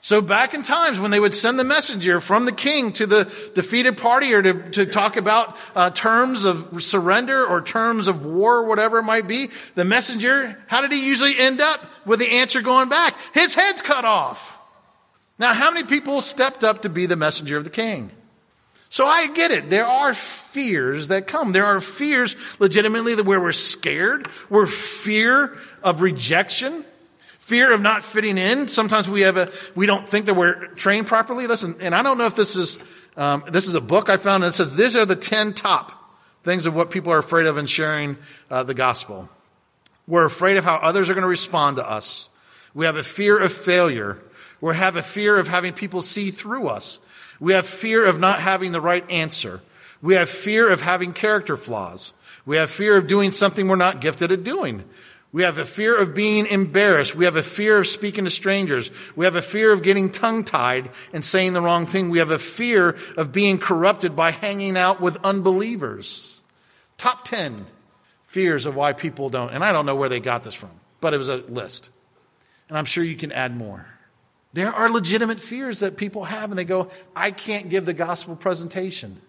So 0.00 0.20
back 0.20 0.54
in 0.54 0.62
times 0.62 1.00
when 1.00 1.10
they 1.10 1.18
would 1.18 1.34
send 1.34 1.58
the 1.58 1.64
messenger 1.64 2.20
from 2.20 2.44
the 2.44 2.52
king 2.52 2.92
to 2.92 3.06
the 3.06 3.24
defeated 3.54 3.96
party 3.96 4.34
or 4.34 4.42
to, 4.42 4.70
to 4.72 4.86
talk 4.86 5.16
about 5.16 5.56
uh, 5.74 5.90
terms 5.90 6.44
of 6.44 6.82
surrender 6.82 7.44
or 7.44 7.62
terms 7.62 8.06
of 8.06 8.24
war 8.26 8.58
or 8.58 8.66
whatever 8.66 8.98
it 8.98 9.04
might 9.04 9.26
be, 9.26 9.48
the 9.74 9.84
messenger, 9.84 10.62
how 10.66 10.82
did 10.82 10.92
he 10.92 11.06
usually 11.06 11.38
end 11.38 11.60
up 11.60 11.80
with 12.04 12.20
the 12.20 12.30
answer 12.32 12.60
going 12.60 12.90
back? 12.90 13.16
His 13.32 13.54
head's 13.54 13.80
cut 13.80 14.04
off. 14.04 14.58
Now 15.38 15.54
how 15.54 15.70
many 15.70 15.86
people 15.86 16.20
stepped 16.20 16.62
up 16.62 16.82
to 16.82 16.90
be 16.90 17.06
the 17.06 17.16
messenger 17.16 17.56
of 17.56 17.64
the 17.64 17.70
king? 17.70 18.10
So 18.90 19.06
I 19.06 19.28
get 19.28 19.50
it. 19.50 19.70
There 19.70 19.86
are 19.86 20.12
fears 20.54 21.08
that 21.08 21.26
come. 21.26 21.50
There 21.50 21.66
are 21.66 21.80
fears 21.80 22.36
legitimately 22.60 23.16
that 23.16 23.26
where 23.26 23.40
we're 23.40 23.50
scared. 23.50 24.28
We're 24.48 24.66
fear 24.66 25.58
of 25.82 26.00
rejection. 26.00 26.84
Fear 27.40 27.74
of 27.74 27.82
not 27.82 28.04
fitting 28.04 28.38
in. 28.38 28.68
Sometimes 28.68 29.08
we 29.08 29.22
have 29.22 29.36
a, 29.36 29.50
we 29.74 29.86
don't 29.86 30.08
think 30.08 30.26
that 30.26 30.34
we're 30.34 30.68
trained 30.68 31.08
properly. 31.08 31.48
Listen, 31.48 31.74
and 31.80 31.92
I 31.92 32.02
don't 32.02 32.18
know 32.18 32.26
if 32.26 32.36
this 32.36 32.54
is, 32.54 32.78
um, 33.16 33.42
this 33.48 33.66
is 33.66 33.74
a 33.74 33.80
book 33.80 34.08
I 34.08 34.16
found 34.16 34.44
and 34.44 34.52
it 34.52 34.54
says 34.54 34.76
these 34.76 34.94
are 34.94 35.04
the 35.04 35.16
10 35.16 35.54
top 35.54 35.90
things 36.44 36.66
of 36.66 36.74
what 36.76 36.92
people 36.92 37.12
are 37.12 37.18
afraid 37.18 37.46
of 37.46 37.58
in 37.58 37.66
sharing 37.66 38.16
uh, 38.48 38.62
the 38.62 38.74
gospel. 38.74 39.28
We're 40.06 40.24
afraid 40.24 40.56
of 40.56 40.62
how 40.62 40.76
others 40.76 41.10
are 41.10 41.14
going 41.14 41.22
to 41.22 41.28
respond 41.28 41.78
to 41.78 41.90
us. 41.90 42.28
We 42.74 42.86
have 42.86 42.96
a 42.96 43.02
fear 43.02 43.42
of 43.42 43.52
failure. 43.52 44.18
We 44.60 44.76
have 44.76 44.94
a 44.94 45.02
fear 45.02 45.36
of 45.36 45.48
having 45.48 45.72
people 45.72 46.02
see 46.02 46.30
through 46.30 46.68
us. 46.68 47.00
We 47.40 47.54
have 47.54 47.66
fear 47.66 48.06
of 48.06 48.20
not 48.20 48.38
having 48.38 48.70
the 48.70 48.80
right 48.80 49.08
answer. 49.10 49.60
We 50.04 50.16
have 50.16 50.28
fear 50.28 50.70
of 50.70 50.82
having 50.82 51.14
character 51.14 51.56
flaws. 51.56 52.12
We 52.44 52.58
have 52.58 52.70
fear 52.70 52.98
of 52.98 53.06
doing 53.06 53.32
something 53.32 53.66
we're 53.66 53.76
not 53.76 54.02
gifted 54.02 54.32
at 54.32 54.44
doing. 54.44 54.84
We 55.32 55.44
have 55.44 55.56
a 55.56 55.64
fear 55.64 55.98
of 55.98 56.14
being 56.14 56.46
embarrassed. 56.46 57.14
We 57.14 57.24
have 57.24 57.36
a 57.36 57.42
fear 57.42 57.78
of 57.78 57.86
speaking 57.86 58.24
to 58.24 58.30
strangers. 58.30 58.90
We 59.16 59.24
have 59.24 59.34
a 59.34 59.40
fear 59.40 59.72
of 59.72 59.82
getting 59.82 60.10
tongue 60.10 60.44
tied 60.44 60.90
and 61.14 61.24
saying 61.24 61.54
the 61.54 61.62
wrong 61.62 61.86
thing. 61.86 62.10
We 62.10 62.18
have 62.18 62.30
a 62.30 62.38
fear 62.38 62.98
of 63.16 63.32
being 63.32 63.56
corrupted 63.56 64.14
by 64.14 64.32
hanging 64.32 64.76
out 64.76 65.00
with 65.00 65.16
unbelievers. 65.24 66.42
Top 66.98 67.24
10 67.24 67.64
fears 68.26 68.66
of 68.66 68.76
why 68.76 68.92
people 68.92 69.30
don't. 69.30 69.52
And 69.54 69.64
I 69.64 69.72
don't 69.72 69.86
know 69.86 69.96
where 69.96 70.10
they 70.10 70.20
got 70.20 70.44
this 70.44 70.52
from, 70.52 70.72
but 71.00 71.14
it 71.14 71.18
was 71.18 71.30
a 71.30 71.38
list. 71.38 71.88
And 72.68 72.76
I'm 72.76 72.84
sure 72.84 73.02
you 73.02 73.16
can 73.16 73.32
add 73.32 73.56
more. 73.56 73.86
There 74.52 74.70
are 74.70 74.90
legitimate 74.90 75.40
fears 75.40 75.78
that 75.78 75.96
people 75.96 76.24
have, 76.24 76.50
and 76.50 76.58
they 76.58 76.64
go, 76.64 76.90
I 77.16 77.30
can't 77.30 77.70
give 77.70 77.86
the 77.86 77.94
gospel 77.94 78.36
presentation. 78.36 79.22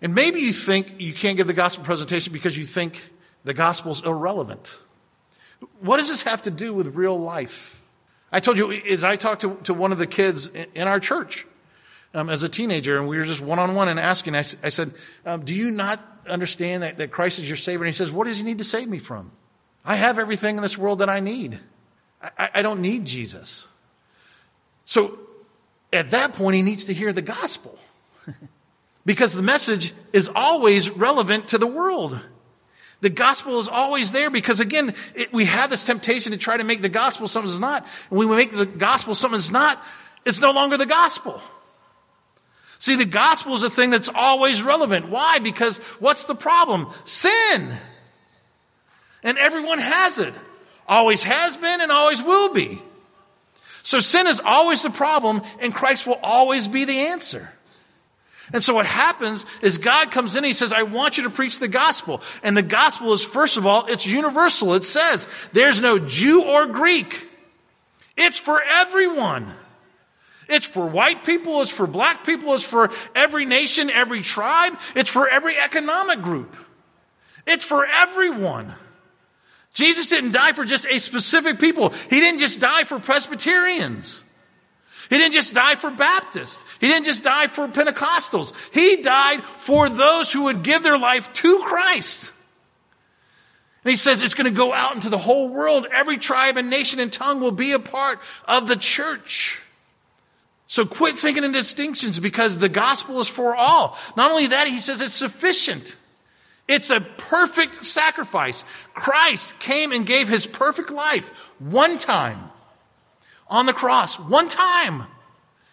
And 0.00 0.14
maybe 0.14 0.40
you 0.40 0.52
think 0.52 1.00
you 1.00 1.12
can't 1.12 1.36
give 1.36 1.46
the 1.46 1.52
gospel 1.52 1.84
presentation 1.84 2.32
because 2.32 2.56
you 2.56 2.64
think 2.64 3.10
the 3.44 3.54
gospel's 3.54 4.04
irrelevant. 4.04 4.78
What 5.80 5.96
does 5.96 6.08
this 6.08 6.22
have 6.22 6.42
to 6.42 6.50
do 6.50 6.72
with 6.72 6.94
real 6.94 7.18
life? 7.18 7.82
I 8.30 8.40
told 8.40 8.58
you, 8.58 8.70
as 8.70 9.04
I 9.04 9.16
talked 9.16 9.40
to, 9.40 9.56
to 9.64 9.74
one 9.74 9.90
of 9.90 9.98
the 9.98 10.06
kids 10.06 10.48
in 10.74 10.86
our 10.86 11.00
church 11.00 11.46
um, 12.14 12.28
as 12.28 12.42
a 12.42 12.48
teenager, 12.48 12.98
and 12.98 13.08
we 13.08 13.16
were 13.16 13.24
just 13.24 13.40
one 13.40 13.58
on 13.58 13.74
one 13.74 13.88
and 13.88 13.98
asking, 13.98 14.36
I, 14.36 14.44
I 14.62 14.68
said, 14.68 14.92
um, 15.26 15.44
Do 15.44 15.54
you 15.54 15.70
not 15.70 16.00
understand 16.28 16.82
that, 16.82 16.98
that 16.98 17.10
Christ 17.10 17.38
is 17.38 17.48
your 17.48 17.56
Savior? 17.56 17.84
And 17.84 17.92
he 17.92 17.96
says, 17.96 18.10
What 18.10 18.26
does 18.26 18.38
he 18.38 18.44
need 18.44 18.58
to 18.58 18.64
save 18.64 18.88
me 18.88 18.98
from? 18.98 19.32
I 19.84 19.96
have 19.96 20.18
everything 20.18 20.56
in 20.56 20.62
this 20.62 20.76
world 20.76 20.98
that 21.00 21.08
I 21.08 21.20
need. 21.20 21.58
I, 22.22 22.50
I 22.56 22.62
don't 22.62 22.82
need 22.82 23.04
Jesus. 23.04 23.66
So 24.84 25.18
at 25.92 26.10
that 26.10 26.34
point, 26.34 26.56
he 26.56 26.62
needs 26.62 26.84
to 26.84 26.94
hear 26.94 27.12
the 27.12 27.22
gospel 27.22 27.78
because 29.08 29.32
the 29.32 29.40
message 29.40 29.94
is 30.12 30.28
always 30.36 30.90
relevant 30.90 31.48
to 31.48 31.56
the 31.56 31.66
world. 31.66 32.20
The 33.00 33.08
gospel 33.08 33.58
is 33.58 33.66
always 33.66 34.12
there 34.12 34.28
because 34.28 34.60
again, 34.60 34.92
it, 35.14 35.32
we 35.32 35.46
have 35.46 35.70
this 35.70 35.86
temptation 35.86 36.32
to 36.32 36.36
try 36.36 36.58
to 36.58 36.62
make 36.62 36.82
the 36.82 36.90
gospel 36.90 37.26
something 37.26 37.50
it's 37.50 37.58
not. 37.58 37.86
And 38.10 38.18
when 38.18 38.28
we 38.28 38.36
make 38.36 38.50
the 38.50 38.66
gospel 38.66 39.14
something 39.14 39.38
it's 39.38 39.50
not, 39.50 39.82
it's 40.26 40.42
no 40.42 40.50
longer 40.50 40.76
the 40.76 40.84
gospel. 40.84 41.40
See, 42.80 42.96
the 42.96 43.06
gospel 43.06 43.54
is 43.54 43.62
a 43.62 43.70
thing 43.70 43.88
that's 43.88 44.10
always 44.14 44.62
relevant. 44.62 45.08
Why? 45.08 45.38
Because 45.38 45.78
what's 46.00 46.26
the 46.26 46.34
problem? 46.34 46.92
Sin. 47.04 47.78
And 49.22 49.38
everyone 49.38 49.78
has 49.78 50.18
it. 50.18 50.34
Always 50.86 51.22
has 51.22 51.56
been 51.56 51.80
and 51.80 51.90
always 51.90 52.22
will 52.22 52.52
be. 52.52 52.78
So 53.84 54.00
sin 54.00 54.26
is 54.26 54.38
always 54.38 54.82
the 54.82 54.90
problem 54.90 55.40
and 55.62 55.72
Christ 55.72 56.06
will 56.06 56.20
always 56.22 56.68
be 56.68 56.84
the 56.84 57.06
answer. 57.06 57.48
And 58.52 58.64
so 58.64 58.74
what 58.74 58.86
happens 58.86 59.44
is 59.60 59.78
God 59.78 60.10
comes 60.10 60.34
in 60.34 60.38
and 60.38 60.46
he 60.46 60.52
says, 60.52 60.72
I 60.72 60.84
want 60.84 61.18
you 61.18 61.24
to 61.24 61.30
preach 61.30 61.58
the 61.58 61.68
gospel. 61.68 62.22
And 62.42 62.56
the 62.56 62.62
gospel 62.62 63.12
is, 63.12 63.22
first 63.22 63.56
of 63.56 63.66
all, 63.66 63.86
it's 63.86 64.06
universal. 64.06 64.74
It 64.74 64.84
says, 64.84 65.26
there's 65.52 65.80
no 65.80 65.98
Jew 65.98 66.44
or 66.44 66.66
Greek. 66.66 67.28
It's 68.16 68.38
for 68.38 68.60
everyone. 68.62 69.52
It's 70.48 70.64
for 70.64 70.86
white 70.86 71.24
people. 71.24 71.60
It's 71.60 71.70
for 71.70 71.86
black 71.86 72.24
people. 72.24 72.54
It's 72.54 72.64
for 72.64 72.90
every 73.14 73.44
nation, 73.44 73.90
every 73.90 74.22
tribe. 74.22 74.78
It's 74.96 75.10
for 75.10 75.28
every 75.28 75.58
economic 75.58 76.22
group. 76.22 76.56
It's 77.46 77.64
for 77.64 77.86
everyone. 77.86 78.74
Jesus 79.74 80.06
didn't 80.06 80.32
die 80.32 80.54
for 80.54 80.64
just 80.64 80.86
a 80.86 80.98
specific 80.98 81.60
people. 81.60 81.90
He 82.10 82.20
didn't 82.20 82.40
just 82.40 82.60
die 82.60 82.84
for 82.84 82.98
Presbyterians. 82.98 84.22
He 85.08 85.16
didn't 85.16 85.32
just 85.32 85.54
die 85.54 85.74
for 85.74 85.90
Baptists. 85.90 86.62
He 86.80 86.88
didn't 86.88 87.06
just 87.06 87.24
die 87.24 87.46
for 87.46 87.66
Pentecostals. 87.68 88.52
He 88.72 89.02
died 89.02 89.42
for 89.56 89.88
those 89.88 90.32
who 90.32 90.44
would 90.44 90.62
give 90.62 90.82
their 90.82 90.98
life 90.98 91.32
to 91.34 91.62
Christ. 91.64 92.32
And 93.84 93.90
he 93.90 93.96
says 93.96 94.22
it's 94.22 94.34
going 94.34 94.52
to 94.52 94.56
go 94.56 94.72
out 94.72 94.94
into 94.94 95.08
the 95.08 95.18
whole 95.18 95.48
world. 95.48 95.86
Every 95.90 96.18
tribe 96.18 96.56
and 96.56 96.68
nation 96.68 97.00
and 97.00 97.12
tongue 97.12 97.40
will 97.40 97.52
be 97.52 97.72
a 97.72 97.78
part 97.78 98.20
of 98.46 98.68
the 98.68 98.76
church. 98.76 99.62
So 100.66 100.84
quit 100.84 101.16
thinking 101.16 101.44
in 101.44 101.52
distinctions 101.52 102.20
because 102.20 102.58
the 102.58 102.68
gospel 102.68 103.20
is 103.22 103.28
for 103.28 103.54
all. 103.54 103.96
Not 104.16 104.30
only 104.30 104.48
that, 104.48 104.66
he 104.66 104.80
says 104.80 105.00
it's 105.00 105.14
sufficient. 105.14 105.96
It's 106.68 106.90
a 106.90 107.00
perfect 107.00 107.86
sacrifice. 107.86 108.62
Christ 108.92 109.58
came 109.58 109.92
and 109.92 110.04
gave 110.04 110.28
his 110.28 110.46
perfect 110.46 110.90
life 110.90 111.30
one 111.58 111.96
time 111.96 112.47
on 113.48 113.66
the 113.66 113.72
cross, 113.72 114.18
one 114.18 114.48
time. 114.48 115.04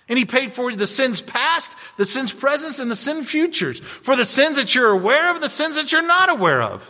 And 0.08 0.20
he 0.20 0.26
paid 0.26 0.52
for 0.52 0.72
the 0.72 0.88
sins 0.88 1.22
past, 1.22 1.76
the 1.98 2.06
sins 2.06 2.32
present, 2.32 2.80
and 2.80 2.92
the 2.92 2.96
sin 2.96 3.24
futures. 3.24 3.80
For 3.80 4.16
the 4.16 4.26
sins 4.26 4.58
that 4.58 4.76
you're 4.76 4.92
aware 4.92 5.34
of 5.34 5.42
the 5.42 5.50
sins 5.50 5.76
that 5.76 5.92
you're 5.92 6.06
not 6.06 6.30
aware 6.30 6.62
of. 6.62 6.90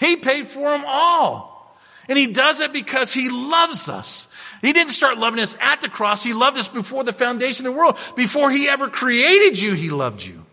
He 0.00 0.16
paid 0.16 0.48
for 0.48 0.70
them 0.70 0.84
all. 0.86 1.76
And 2.08 2.18
he 2.18 2.26
does 2.26 2.60
it 2.60 2.72
because 2.72 3.12
he 3.12 3.30
loves 3.30 3.88
us. 3.88 4.26
He 4.60 4.72
didn't 4.72 4.90
start 4.90 5.18
loving 5.18 5.40
us 5.40 5.56
at 5.60 5.82
the 5.82 5.88
cross. 5.88 6.22
He 6.24 6.34
loved 6.34 6.58
us 6.58 6.68
before 6.68 7.04
the 7.04 7.12
foundation 7.12 7.66
of 7.66 7.74
the 7.74 7.78
world. 7.78 7.96
Before 8.16 8.50
he 8.50 8.68
ever 8.68 8.88
created 8.88 9.60
you, 9.60 9.74
he 9.74 9.90
loved 9.90 10.24
you. 10.24 10.44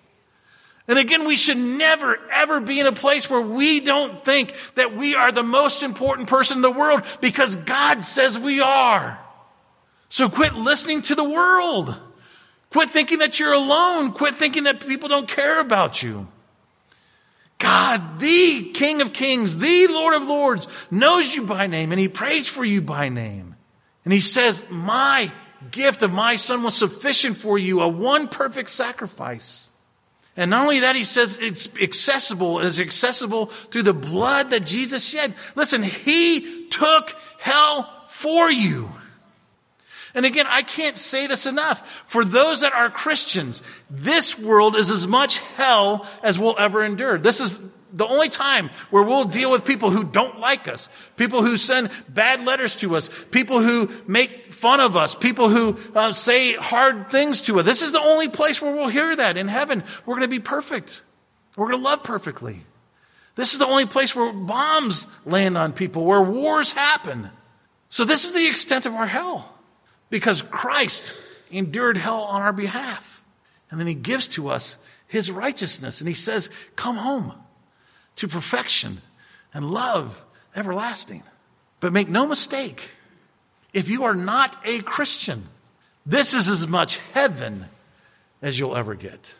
And 0.88 0.98
again, 0.98 1.28
we 1.28 1.36
should 1.36 1.58
never, 1.58 2.18
ever 2.32 2.60
be 2.60 2.80
in 2.80 2.88
a 2.88 2.92
place 2.92 3.30
where 3.30 3.42
we 3.42 3.80
don't 3.80 4.26
think 4.26 4.54
that 4.76 4.96
we 4.96 5.16
are 5.16 5.32
the 5.32 5.44
most 5.44 5.84
important 5.84 6.28
person 6.28 6.58
in 6.58 6.62
the 6.62 6.72
world 6.72 7.04
because 7.22 7.56
God 7.56 8.04
says 8.04 8.40
we 8.40 8.62
are. 8.62 9.20
So 10.10 10.28
quit 10.30 10.54
listening 10.54 11.04
to 11.04 11.16
the 11.16 11.24
world. 11.24 11.96
Quit 12.72 12.90
thinking 12.92 13.20
that 13.20 13.40
you're 13.40 13.54
alone. 13.54 14.12
Quit 14.12 14.36
thinking 14.36 14.64
that 14.64 14.86
people 14.86 15.08
don't 15.08 15.28
care 15.28 15.60
about 15.60 16.04
you. 16.04 16.28
God, 17.60 18.20
the 18.20 18.72
King 18.74 19.02
of 19.02 19.14
Kings, 19.14 19.58
the 19.58 19.88
Lord 19.90 20.16
of 20.16 20.28
Lords, 20.28 20.68
knows 20.90 21.34
you 21.34 21.44
by 21.44 21.68
name 21.68 21.92
and 21.92 22.00
he 22.00 22.08
prays 22.08 22.48
for 22.48 22.64
you 22.64 22.82
by 22.82 23.10
name. 23.10 23.56
And 24.06 24.14
he 24.14 24.22
says, 24.22 24.66
my 24.70 25.32
gift 25.72 26.02
of 26.04 26.12
my 26.12 26.38
son 26.38 26.64
was 26.64 26.76
sufficient 26.76 27.36
for 27.38 27.60
you, 27.60 27.82
a 27.82 27.88
one 27.88 28.30
perfect 28.30 28.70
sacrifice. 28.70 29.70
And 30.38 30.52
not 30.52 30.62
only 30.62 30.80
that, 30.80 30.96
he 30.96 31.04
says 31.04 31.38
it's 31.42 31.68
accessible, 31.82 32.62
it's 32.62 32.80
accessible 32.80 33.48
through 33.72 33.84
the 33.84 33.94
blood 33.94 34.52
that 34.52 34.66
Jesus 34.66 35.06
shed. 35.06 35.36
Listen, 35.56 35.84
he 35.84 36.68
took 36.70 37.14
hell 37.40 38.06
for 38.08 38.50
you. 38.50 38.90
And 40.14 40.26
again, 40.26 40.46
I 40.48 40.62
can't 40.62 40.98
say 40.98 41.28
this 41.28 41.46
enough. 41.46 41.88
For 42.06 42.26
those 42.26 42.62
that 42.62 42.74
are 42.74 42.90
Christians, 42.90 43.62
this 43.90 44.38
world 44.38 44.76
is 44.76 44.90
as 44.90 45.08
much 45.08 45.40
hell 45.40 46.08
as 46.24 46.40
we'll 46.40 46.56
ever 46.58 46.84
endure. 46.84 47.18
This 47.18 47.40
is 47.40 47.60
the 47.94 48.08
only 48.08 48.30
time 48.30 48.70
where 48.90 49.04
we'll 49.04 49.26
deal 49.26 49.52
with 49.52 49.66
people 49.66 49.90
who 49.90 50.04
don't 50.04 50.40
like 50.40 50.68
us, 50.68 50.90
people 51.16 51.44
who 51.44 51.58
send 51.58 51.90
bad 52.08 52.46
letters 52.46 52.76
to 52.78 52.96
us, 52.96 53.10
people 53.32 53.62
who 53.62 53.90
make 54.08 54.52
fun 54.52 54.80
of 54.80 54.96
us, 54.96 55.16
people 55.16 55.50
who 55.50 55.78
uh, 55.96 56.14
say 56.14 56.54
hard 56.54 57.10
things 57.10 57.42
to 57.44 57.60
us. 57.60 57.66
This 57.66 57.82
is 57.82 57.92
the 57.92 58.02
only 58.02 58.28
place 58.28 58.62
where 58.62 58.74
we'll 58.74 58.88
hear 58.88 59.16
that. 59.16 59.38
In 59.38 59.48
heaven, 59.48 59.84
we're 60.06 60.16
going 60.16 60.28
to 60.28 60.28
be 60.28 60.40
perfect. 60.40 61.04
We're 61.56 61.68
going 61.70 61.80
to 61.80 61.86
love 61.86 62.04
perfectly. 62.04 62.64
This 63.36 63.54
is 63.54 63.60
the 63.60 63.68
only 63.68 63.86
place 63.86 64.16
where 64.16 64.34
bombs 64.34 65.08
land 65.26 65.58
on 65.58 65.74
people, 65.74 66.06
where 66.06 66.22
wars 66.22 66.72
happen. 66.72 67.30
So 67.90 68.06
this 68.06 68.26
is 68.26 68.34
the 68.34 68.48
extent 68.48 68.86
of 68.86 68.94
our 68.94 69.08
hell 69.08 69.59
because 70.10 70.42
Christ 70.42 71.14
endured 71.52 71.98
hell 71.98 72.22
on 72.22 72.42
our 72.42 72.54
behalf. 72.54 73.24
And 73.70 73.80
then 73.80 73.88
he 73.88 73.96
gives 73.96 74.28
to 74.30 74.50
us 74.50 74.78
his 75.08 75.32
righteousness 75.32 76.02
and 76.02 76.08
he 76.08 76.16
says, 76.16 76.50
come 76.76 76.96
home 76.96 77.34
to 78.18 78.28
perfection 78.28 79.02
and 79.54 79.70
love 79.70 80.24
everlasting. 80.56 81.24
But 81.80 81.94
make 81.94 82.10
no 82.10 82.28
mistake, 82.28 82.92
if 83.74 83.90
you 83.90 84.04
are 84.04 84.16
not 84.16 84.58
a 84.66 84.80
Christian, 84.82 85.48
this 86.06 86.34
is 86.34 86.48
as 86.48 86.68
much 86.68 86.98
heaven 87.14 87.66
as 88.42 88.58
you'll 88.58 88.76
ever 88.76 88.96
get. 88.96 89.36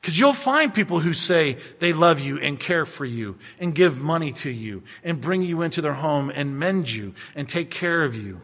Because 0.00 0.18
you'll 0.18 0.32
find 0.32 0.74
people 0.74 0.98
who 0.98 1.12
say 1.12 1.58
they 1.78 1.92
love 1.92 2.18
you 2.18 2.38
and 2.38 2.58
care 2.58 2.86
for 2.86 3.04
you 3.04 3.38
and 3.60 3.74
give 3.74 4.00
money 4.00 4.32
to 4.32 4.50
you 4.50 4.82
and 5.04 5.20
bring 5.20 5.42
you 5.42 5.62
into 5.62 5.80
their 5.80 5.94
home 5.94 6.30
and 6.34 6.58
mend 6.58 6.90
you 6.90 7.14
and 7.36 7.48
take 7.48 7.70
care 7.70 8.02
of 8.02 8.16
you. 8.16 8.40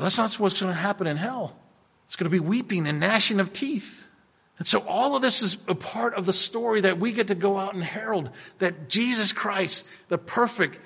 But 0.00 0.04
that's 0.04 0.16
not 0.16 0.32
what's 0.40 0.58
going 0.58 0.72
to 0.72 0.80
happen 0.80 1.06
in 1.06 1.18
hell. 1.18 1.54
It's 2.06 2.16
going 2.16 2.24
to 2.24 2.30
be 2.30 2.40
weeping 2.40 2.86
and 2.86 3.00
gnashing 3.00 3.38
of 3.38 3.52
teeth. 3.52 4.08
And 4.58 4.66
so 4.66 4.80
all 4.88 5.14
of 5.14 5.20
this 5.20 5.42
is 5.42 5.58
a 5.68 5.74
part 5.74 6.14
of 6.14 6.24
the 6.24 6.32
story 6.32 6.80
that 6.80 6.98
we 6.98 7.12
get 7.12 7.28
to 7.28 7.34
go 7.34 7.58
out 7.58 7.74
and 7.74 7.84
herald 7.84 8.30
that 8.60 8.88
Jesus 8.88 9.34
Christ, 9.34 9.86
the 10.08 10.16
perfect, 10.16 10.78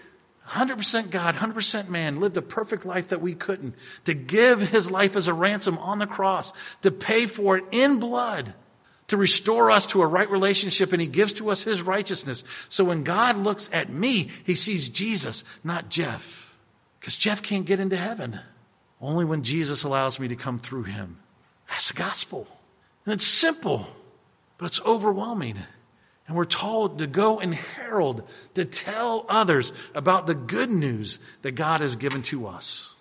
100% 0.49 1.11
God, 1.11 1.37
100% 1.37 1.88
man, 1.88 2.19
lived 2.19 2.37
a 2.37 2.43
perfect 2.43 2.85
life 2.85 3.11
that 3.11 3.21
we 3.21 3.37
couldn't, 3.37 3.77
to 4.07 4.15
give 4.15 4.61
his 4.61 4.91
life 4.91 5.15
as 5.15 5.29
a 5.29 5.33
ransom 5.33 5.79
on 5.79 6.01
the 6.01 6.09
cross, 6.09 6.53
to 6.83 6.91
pay 6.91 7.27
for 7.27 7.57
it 7.57 7.65
in 7.71 8.01
blood, 8.01 8.53
to 9.07 9.17
restore 9.17 9.71
us 9.71 9.87
to 9.87 10.03
a 10.03 10.07
right 10.09 10.29
relationship, 10.29 10.91
and 10.91 11.01
he 11.01 11.07
gives 11.07 11.35
to 11.35 11.51
us 11.51 11.62
his 11.62 11.83
righteousness. 11.83 12.43
So 12.69 12.83
when 12.83 13.05
God 13.05 13.37
looks 13.37 13.71
at 13.73 13.93
me, 13.93 14.31
he 14.43 14.57
sees 14.57 14.88
Jesus, 14.88 15.45
not 15.62 15.88
Jeff. 15.88 16.53
Because 16.99 17.17
Jeff 17.17 17.43
can't 17.43 17.65
get 17.65 17.79
into 17.79 17.97
heaven. 17.97 18.41
Only 19.05 19.27
when 19.27 19.43
Jesus 19.43 19.85
allows 19.85 20.19
me 20.19 20.29
to 20.29 20.37
come 20.37 20.59
through 20.59 20.85
him. 20.85 21.19
That's 21.69 21.88
the 21.88 21.95
gospel. 21.95 22.49
And 23.05 23.12
it's 23.12 23.27
simple, 23.27 23.87
but 24.57 24.67
it's 24.67 24.81
overwhelming. 24.81 25.59
And 26.27 26.35
we're 26.35 26.47
told 26.47 27.01
to 27.01 27.07
go 27.07 27.38
and 27.38 27.55
herald, 27.55 28.27
to 28.55 28.64
tell 28.64 29.27
others 29.29 29.75
about 29.95 30.27
the 30.27 30.35
good 30.35 30.71
news 30.71 31.19
that 31.43 31.53
God 31.53 31.83
has 31.83 31.97
given 31.97 32.23
to 32.23 32.47
us. 32.47 32.95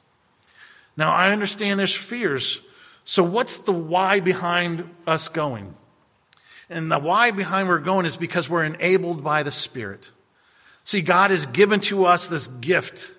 Now, 0.98 1.14
I 1.14 1.32
understand 1.32 1.80
there's 1.80 1.96
fears. 1.96 2.60
So, 3.06 3.24
what's 3.24 3.60
the 3.60 3.72
why 3.72 4.20
behind 4.20 4.90
us 5.08 5.30
going? 5.30 5.74
And 6.70 6.92
the 6.92 7.00
why 7.00 7.32
behind 7.32 7.70
we're 7.70 7.80
going 7.80 8.06
is 8.06 8.18
because 8.18 8.50
we're 8.50 8.66
enabled 8.66 9.24
by 9.24 9.44
the 9.44 9.52
Spirit. 9.52 10.12
See, 10.84 11.02
God 11.02 11.32
has 11.32 11.46
given 11.46 11.80
to 11.82 12.06
us 12.06 12.28
this 12.28 12.48
gift. 12.48 13.10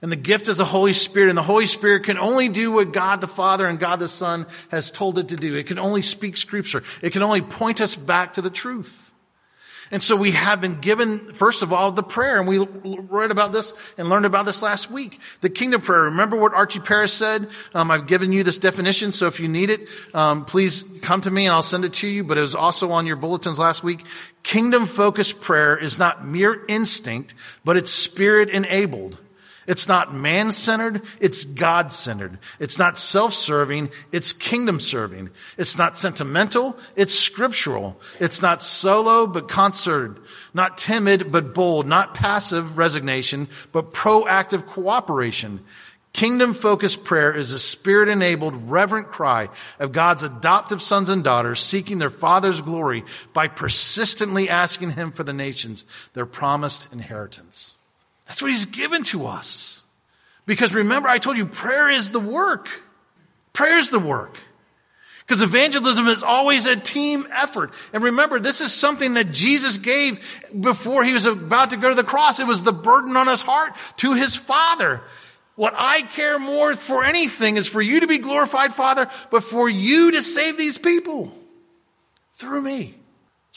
And 0.00 0.12
the 0.12 0.16
gift 0.16 0.48
is 0.48 0.58
the 0.58 0.64
Holy 0.64 0.92
Spirit. 0.92 1.28
And 1.28 1.38
the 1.38 1.42
Holy 1.42 1.66
Spirit 1.66 2.04
can 2.04 2.18
only 2.18 2.48
do 2.48 2.70
what 2.70 2.92
God 2.92 3.20
the 3.20 3.26
Father 3.26 3.66
and 3.66 3.80
God 3.80 3.98
the 3.98 4.08
Son 4.08 4.46
has 4.70 4.90
told 4.90 5.18
it 5.18 5.28
to 5.28 5.36
do. 5.36 5.56
It 5.56 5.66
can 5.66 5.78
only 5.78 6.02
speak 6.02 6.36
Scripture. 6.36 6.84
It 7.02 7.12
can 7.12 7.22
only 7.22 7.42
point 7.42 7.80
us 7.80 7.96
back 7.96 8.34
to 8.34 8.42
the 8.42 8.50
truth. 8.50 9.12
And 9.90 10.02
so 10.02 10.16
we 10.16 10.32
have 10.32 10.60
been 10.60 10.80
given, 10.80 11.32
first 11.32 11.62
of 11.62 11.72
all, 11.72 11.90
the 11.92 12.02
prayer. 12.02 12.38
And 12.38 12.46
we 12.46 12.58
read 12.58 13.30
about 13.30 13.52
this 13.52 13.72
and 13.96 14.08
learned 14.08 14.26
about 14.26 14.44
this 14.44 14.62
last 14.62 14.90
week. 14.90 15.18
The 15.40 15.48
kingdom 15.48 15.80
prayer. 15.80 16.02
Remember 16.02 16.36
what 16.36 16.52
Archie 16.52 16.78
Parrish 16.78 17.12
said? 17.12 17.48
Um, 17.74 17.90
I've 17.90 18.06
given 18.06 18.30
you 18.30 18.44
this 18.44 18.58
definition. 18.58 19.12
So 19.12 19.26
if 19.26 19.40
you 19.40 19.48
need 19.48 19.70
it, 19.70 19.88
um, 20.12 20.44
please 20.44 20.84
come 21.00 21.22
to 21.22 21.30
me 21.30 21.46
and 21.46 21.54
I'll 21.54 21.62
send 21.62 21.86
it 21.86 21.94
to 21.94 22.06
you. 22.06 22.22
But 22.22 22.38
it 22.38 22.42
was 22.42 22.54
also 22.54 22.92
on 22.92 23.06
your 23.06 23.16
bulletins 23.16 23.58
last 23.58 23.82
week. 23.82 24.04
Kingdom 24.42 24.86
focused 24.86 25.40
prayer 25.40 25.76
is 25.76 25.98
not 25.98 26.24
mere 26.24 26.64
instinct, 26.68 27.34
but 27.64 27.76
it's 27.76 27.90
spirit 27.90 28.50
enabled. 28.50 29.16
It's 29.68 29.86
not 29.86 30.14
man 30.14 30.52
centered, 30.52 31.02
it's 31.20 31.44
God 31.44 31.92
centered. 31.92 32.38
It's 32.58 32.78
not 32.78 32.98
self 32.98 33.34
serving, 33.34 33.90
it's 34.10 34.32
kingdom 34.32 34.80
serving. 34.80 35.28
It's 35.58 35.76
not 35.76 35.98
sentimental, 35.98 36.78
it's 36.96 37.14
scriptural. 37.14 38.00
It's 38.18 38.40
not 38.40 38.62
solo, 38.62 39.26
but 39.26 39.46
concerted. 39.46 40.22
Not 40.54 40.78
timid, 40.78 41.30
but 41.30 41.54
bold. 41.54 41.86
Not 41.86 42.14
passive 42.14 42.78
resignation, 42.78 43.46
but 43.70 43.92
proactive 43.92 44.64
cooperation. 44.64 45.62
Kingdom 46.14 46.54
focused 46.54 47.04
prayer 47.04 47.36
is 47.36 47.52
a 47.52 47.58
spirit 47.58 48.08
enabled, 48.08 48.70
reverent 48.70 49.08
cry 49.08 49.50
of 49.78 49.92
God's 49.92 50.22
adoptive 50.22 50.80
sons 50.80 51.10
and 51.10 51.22
daughters 51.22 51.60
seeking 51.60 51.98
their 51.98 52.08
Father's 52.08 52.62
glory 52.62 53.04
by 53.34 53.48
persistently 53.48 54.48
asking 54.48 54.92
Him 54.92 55.12
for 55.12 55.24
the 55.24 55.34
nations, 55.34 55.84
their 56.14 56.26
promised 56.26 56.90
inheritance. 56.90 57.77
That's 58.28 58.42
what 58.42 58.50
he's 58.50 58.66
given 58.66 59.02
to 59.04 59.26
us. 59.26 59.82
Because 60.46 60.74
remember, 60.74 61.08
I 61.08 61.18
told 61.18 61.36
you 61.36 61.46
prayer 61.46 61.90
is 61.90 62.10
the 62.10 62.20
work. 62.20 62.68
Prayer 63.52 63.78
is 63.78 63.90
the 63.90 63.98
work. 63.98 64.38
Because 65.26 65.42
evangelism 65.42 66.08
is 66.08 66.22
always 66.22 66.64
a 66.64 66.76
team 66.76 67.26
effort. 67.32 67.72
And 67.92 68.02
remember, 68.02 68.40
this 68.40 68.60
is 68.60 68.72
something 68.72 69.14
that 69.14 69.30
Jesus 69.30 69.76
gave 69.76 70.20
before 70.58 71.04
he 71.04 71.12
was 71.12 71.26
about 71.26 71.70
to 71.70 71.76
go 71.76 71.90
to 71.90 71.94
the 71.94 72.04
cross. 72.04 72.40
It 72.40 72.46
was 72.46 72.62
the 72.62 72.72
burden 72.72 73.16
on 73.16 73.26
his 73.26 73.42
heart 73.42 73.74
to 73.98 74.14
his 74.14 74.36
Father. 74.36 75.02
What 75.54 75.74
I 75.76 76.02
care 76.02 76.38
more 76.38 76.74
for 76.74 77.04
anything 77.04 77.56
is 77.56 77.68
for 77.68 77.82
you 77.82 78.00
to 78.00 78.06
be 78.06 78.18
glorified, 78.18 78.72
Father, 78.72 79.10
but 79.30 79.42
for 79.42 79.68
you 79.68 80.12
to 80.12 80.22
save 80.22 80.56
these 80.56 80.78
people 80.78 81.32
through 82.36 82.62
me. 82.62 82.94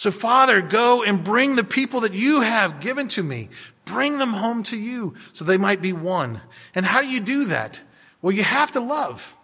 So 0.01 0.09
Father, 0.09 0.63
go 0.63 1.03
and 1.03 1.23
bring 1.23 1.55
the 1.55 1.63
people 1.63 1.99
that 1.99 2.15
you 2.15 2.41
have 2.41 2.79
given 2.79 3.07
to 3.09 3.21
me. 3.21 3.49
Bring 3.85 4.17
them 4.17 4.33
home 4.33 4.63
to 4.63 4.75
you 4.75 5.13
so 5.33 5.45
they 5.45 5.57
might 5.57 5.79
be 5.79 5.93
one. 5.93 6.41
And 6.73 6.83
how 6.83 7.03
do 7.03 7.07
you 7.07 7.19
do 7.19 7.45
that? 7.45 7.79
Well, 8.19 8.31
you 8.31 8.41
have 8.41 8.71
to 8.71 8.79
love. 8.79 9.35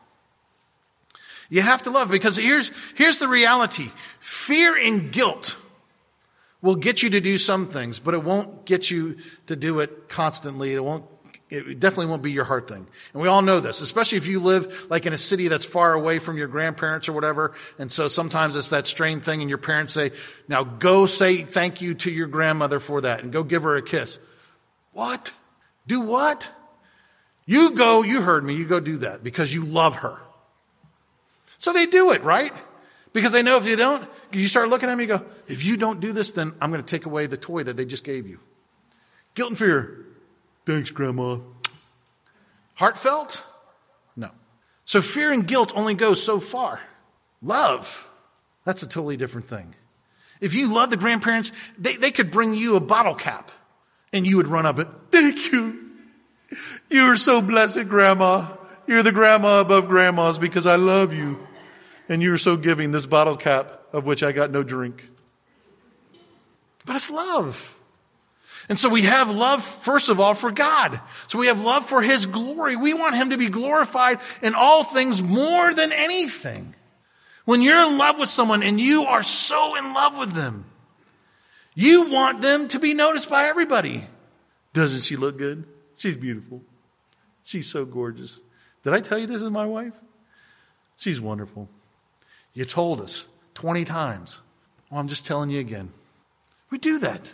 You 1.52 1.62
have 1.62 1.84
to 1.84 1.92
love 1.92 2.10
because 2.10 2.38
here's, 2.38 2.72
here's 2.96 3.20
the 3.20 3.28
reality. 3.28 3.92
Fear 4.20 4.80
and 4.80 5.12
guilt 5.12 5.58
will 6.64 6.76
get 6.76 7.04
you 7.04 7.12
to 7.12 7.22
do 7.22 7.38
some 7.38 7.68
things, 7.68 8.00
but 8.00 8.16
it 8.16 8.24
won't 8.24 8.66
get 8.66 8.90
you 8.90 9.18
to 9.46 9.56
do 9.56 9.82
it 9.82 10.10
constantly. 10.10 10.74
It 10.74 10.84
won't 10.84 11.06
It 11.50 11.80
definitely 11.80 12.08
won't 12.08 12.24
be 12.24 12.32
your 12.32 12.44
heart 12.44 12.68
thing. 12.68 12.86
And 13.14 13.22
we 13.22 13.30
all 13.30 13.42
know 13.42 13.62
this, 13.62 13.80
especially 13.80 14.18
if 14.18 14.28
you 14.28 14.42
live 14.42 14.88
like 14.90 15.06
in 15.06 15.14
a 15.14 15.18
city 15.18 15.48
that's 15.48 15.64
far 15.64 15.94
away 15.94 16.20
from 16.20 16.38
your 16.38 16.50
grandparents 16.50 17.08
or 17.08 17.14
whatever. 17.14 17.54
And 17.80 17.90
so 17.90 18.10
sometimes 18.10 18.58
it's 18.58 18.72
that 18.72 18.86
strained 18.86 19.24
thing 19.24 19.40
and 19.40 19.48
your 19.48 19.58
parents 19.58 19.94
say, 19.94 20.12
now 20.50 20.66
go 20.66 21.06
say 21.06 21.44
thank 21.44 21.80
you 21.80 21.94
to 21.96 22.12
your 22.12 22.28
grandmother 22.28 22.82
for 22.82 23.02
that 23.02 23.24
and 23.24 23.32
go 23.32 23.44
give 23.44 23.64
her 23.64 23.78
a 23.78 23.82
kiss. 23.82 24.20
What? 24.92 25.32
Do 25.88 26.02
what? 26.02 26.52
You 27.46 27.72
go, 27.72 28.04
you 28.04 28.22
heard 28.22 28.44
me, 28.44 28.56
you 28.56 28.66
go 28.66 28.82
do 28.82 28.98
that 28.98 29.24
because 29.24 29.54
you 29.54 29.64
love 29.64 29.96
her. 29.98 30.20
So 31.60 31.72
they 31.72 31.86
do 31.86 32.12
it, 32.12 32.24
right? 32.24 32.52
Because 33.14 33.32
they 33.32 33.42
know 33.42 33.56
if 33.56 33.66
you 33.66 33.78
don't, 33.78 34.06
you 34.34 34.48
start 34.50 34.68
looking 34.68 34.90
at 34.90 34.98
me 34.98 35.06
and 35.06 35.20
go, 35.20 35.26
if 35.48 35.64
you 35.64 35.78
don't 35.78 36.02
do 36.02 36.12
this, 36.12 36.32
then 36.32 36.54
I'm 36.60 36.72
going 36.72 36.84
to 36.84 36.88
take 36.88 37.06
away 37.06 37.28
the 37.28 37.38
toy 37.38 37.64
that 37.64 37.78
they 37.78 37.86
just 37.86 38.04
gave 38.04 38.28
you. 38.28 38.40
Guilt 39.34 39.52
and 39.52 39.58
fear. 39.58 40.04
Thanks, 40.68 40.92
Grandma. 40.92 41.38
Heartfelt? 42.76 43.46
No. 44.18 44.32
So 44.84 45.02
fear 45.02 45.32
and 45.32 45.48
guilt 45.48 45.72
only 45.74 45.94
go 45.94 46.14
so 46.14 46.42
far. 46.42 46.82
Love, 47.42 48.06
that's 48.66 48.84
a 48.84 48.86
totally 48.86 49.16
different 49.16 49.48
thing. 49.48 49.76
If 50.42 50.54
you 50.54 50.74
love 50.74 50.90
the 50.90 50.98
grandparents, 50.98 51.54
they, 51.78 51.96
they 51.96 52.12
could 52.12 52.32
bring 52.32 52.54
you 52.54 52.76
a 52.76 52.82
bottle 52.82 53.16
cap 53.16 53.50
and 54.12 54.28
you 54.28 54.36
would 54.36 54.50
run 54.50 54.66
up 54.66 54.78
and, 54.78 54.94
thank 55.10 55.54
you. 55.54 55.90
You 56.90 57.04
are 57.04 57.16
so 57.16 57.42
blessed, 57.42 57.88
Grandma. 57.88 58.48
You're 58.88 59.04
the 59.04 59.14
grandma 59.14 59.62
above 59.62 59.88
grandmas 59.88 60.38
because 60.38 60.66
I 60.66 60.76
love 60.76 61.14
you. 61.14 61.48
And 62.10 62.22
you're 62.22 62.38
so 62.38 62.58
giving 62.58 62.92
this 62.92 63.06
bottle 63.06 63.38
cap 63.38 63.84
of 63.94 64.06
which 64.06 64.22
I 64.22 64.34
got 64.34 64.52
no 64.52 64.64
drink. 64.64 65.10
But 66.86 66.98
it's 66.98 67.10
love. 67.10 67.77
And 68.70 68.78
so 68.78 68.90
we 68.90 69.04
have 69.04 69.32
love, 69.32 69.64
first 69.64 70.10
of 70.10 70.20
all, 70.20 70.34
for 70.34 70.52
God. 70.52 71.00
So 71.28 71.40
we 71.40 71.48
have 71.48 71.62
love 71.62 71.86
for 71.86 72.02
His 72.02 72.26
glory. 72.26 72.76
We 72.76 72.94
want 72.94 73.16
Him 73.16 73.30
to 73.30 73.38
be 73.38 73.50
glorified 73.50 74.20
in 74.42 74.56
all 74.56 74.84
things 74.84 75.24
more 75.24 75.74
than 75.74 75.92
anything. 75.94 76.76
When 77.46 77.62
you're 77.62 77.88
in 77.88 77.98
love 77.98 78.20
with 78.20 78.30
someone 78.30 78.64
and 78.64 78.80
you 78.80 79.04
are 79.04 79.24
so 79.24 79.76
in 79.78 79.94
love 79.94 80.18
with 80.18 80.34
them, 80.34 80.66
you 81.76 82.10
want 82.10 82.42
them 82.42 82.68
to 82.70 82.80
be 82.80 82.94
noticed 82.94 83.30
by 83.30 83.46
everybody. 83.46 84.04
Doesn't 84.74 85.04
she 85.04 85.16
look 85.16 85.38
good? 85.38 85.64
She's 85.96 86.18
beautiful. 86.18 86.62
She's 87.44 87.70
so 87.70 87.86
gorgeous. 87.86 88.40
Did 88.84 88.94
I 88.94 89.00
tell 89.00 89.18
you 89.18 89.28
this 89.28 89.42
is 89.42 89.50
my 89.50 89.66
wife? 89.66 89.94
She's 90.98 91.22
wonderful. 91.22 91.70
You 92.54 92.66
told 92.66 93.00
us 93.00 93.28
20 93.54 93.86
times. 93.86 94.42
Well, 94.90 95.00
I'm 95.00 95.08
just 95.08 95.26
telling 95.26 95.50
you 95.50 95.60
again. 95.60 95.92
We 96.70 96.78
do 96.80 97.00
that. 97.00 97.34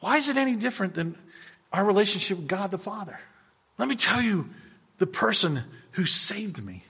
Why 0.00 0.16
is 0.16 0.28
it 0.28 0.36
any 0.36 0.56
different 0.56 0.94
than 0.94 1.16
our 1.72 1.84
relationship 1.84 2.38
with 2.38 2.48
God 2.48 2.70
the 2.70 2.78
Father? 2.78 3.20
Let 3.78 3.88
me 3.88 3.96
tell 3.96 4.20
you 4.20 4.50
the 4.98 5.06
person 5.06 5.62
who 5.92 6.06
saved 6.06 6.64
me 6.64 6.84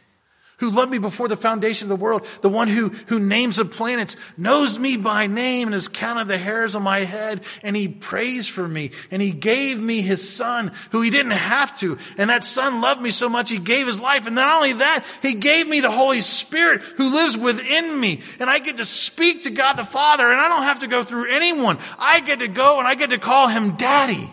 who 0.60 0.70
loved 0.70 0.90
me 0.90 0.98
before 0.98 1.28
the 1.28 1.36
foundation 1.36 1.86
of 1.86 1.98
the 1.98 2.02
world, 2.02 2.26
the 2.42 2.48
one 2.48 2.68
who, 2.68 2.90
who 3.08 3.18
names 3.18 3.56
the 3.56 3.64
planets, 3.64 4.16
knows 4.36 4.78
me 4.78 4.96
by 4.96 5.26
name 5.26 5.68
and 5.68 5.74
has 5.74 5.88
counted 5.88 6.28
the 6.28 6.38
hairs 6.38 6.74
on 6.74 6.82
my 6.82 7.00
head, 7.00 7.42
and 7.62 7.74
he 7.74 7.88
prays 7.88 8.48
for 8.48 8.66
me, 8.66 8.92
and 9.10 9.20
he 9.20 9.32
gave 9.32 9.80
me 9.80 10.00
his 10.00 10.28
son, 10.28 10.72
who 10.92 11.02
he 11.02 11.10
didn't 11.10 11.32
have 11.32 11.76
to, 11.78 11.98
and 12.16 12.30
that 12.30 12.44
son 12.44 12.80
loved 12.80 13.00
me 13.00 13.10
so 13.10 13.28
much 13.28 13.50
he 13.50 13.58
gave 13.58 13.86
his 13.86 14.00
life, 14.00 14.26
and 14.26 14.36
not 14.36 14.56
only 14.56 14.74
that, 14.74 15.04
he 15.22 15.34
gave 15.34 15.66
me 15.66 15.80
the 15.80 15.90
Holy 15.90 16.20
Spirit 16.20 16.82
who 16.82 17.12
lives 17.12 17.36
within 17.36 17.98
me, 17.98 18.22
and 18.38 18.48
I 18.48 18.58
get 18.58 18.76
to 18.76 18.84
speak 18.84 19.44
to 19.44 19.50
God 19.50 19.74
the 19.74 19.84
Father, 19.84 20.30
and 20.30 20.40
I 20.40 20.48
don't 20.48 20.62
have 20.62 20.80
to 20.80 20.86
go 20.86 21.02
through 21.02 21.30
anyone. 21.30 21.78
I 21.98 22.20
get 22.20 22.40
to 22.40 22.48
go 22.48 22.78
and 22.78 22.86
I 22.86 22.94
get 22.94 23.10
to 23.10 23.18
call 23.18 23.48
him 23.48 23.76
Daddy. 23.76 24.30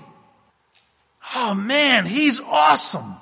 Oh 1.36 1.54
man, 1.54 2.06
he's 2.06 2.40
awesome. 2.40 3.16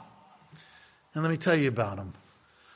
And 1.13 1.23
let 1.23 1.29
me 1.29 1.37
tell 1.37 1.55
you 1.55 1.69
about 1.69 1.97
him. 1.97 2.13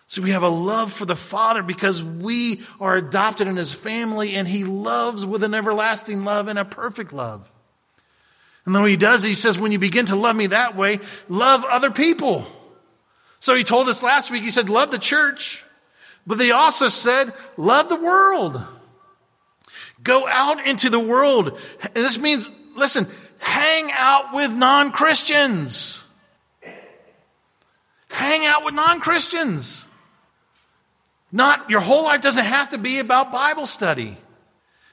So 0.10 0.24
we 0.24 0.32
have 0.32 0.42
a 0.42 0.50
love 0.50 0.92
for 0.92 1.06
the 1.06 1.16
Father 1.16 1.62
because 1.62 2.04
we 2.04 2.64
are 2.80 2.98
adopted 2.98 3.48
in 3.48 3.56
His 3.56 3.72
family 3.72 4.34
and 4.34 4.48
He 4.48 4.64
loves 4.64 5.24
with 5.24 5.44
an 5.44 5.54
everlasting 5.54 6.26
love 6.26 6.48
and 6.48 6.58
a 6.58 6.66
perfect 6.66 7.14
love. 7.14 7.48
And 8.66 8.74
then 8.74 8.82
what 8.82 8.90
He 8.90 8.98
does, 8.98 9.22
He 9.22 9.36
says, 9.36 9.60
when 9.60 9.72
you 9.72 9.78
begin 9.78 10.08
to 10.08 10.16
love 10.16 10.36
me 10.36 10.48
that 10.48 10.76
way, 10.76 10.98
love 11.28 11.64
other 11.64 11.92
people. 11.92 12.48
So 13.40 13.54
He 13.54 13.64
told 13.64 13.88
us 13.88 14.02
last 14.02 14.32
week, 14.32 14.42
He 14.42 14.50
said, 14.50 14.68
love 14.68 14.90
the 14.90 14.98
church. 14.98 15.64
But 16.26 16.40
He 16.40 16.52
also 16.52 16.90
said, 16.90 17.32
love 17.56 17.88
the 17.88 17.96
world. 17.96 18.60
Go 20.02 20.28
out 20.28 20.66
into 20.66 20.90
the 20.90 21.00
world. 21.00 21.60
And 21.84 21.94
this 21.94 22.18
means, 22.18 22.50
listen, 22.76 23.06
hang 23.38 23.92
out 23.94 24.34
with 24.34 24.52
non-Christians. 24.52 26.04
Hang 28.10 28.48
out 28.48 28.66
with 28.66 28.74
non-Christians. 28.74 29.86
Not, 31.32 31.70
your 31.70 31.82
whole 31.82 32.04
life 32.04 32.22
doesn't 32.22 32.44
have 32.44 32.70
to 32.70 32.78
be 32.78 33.00
about 33.00 33.32
Bible 33.32 33.68
study. 33.68 34.18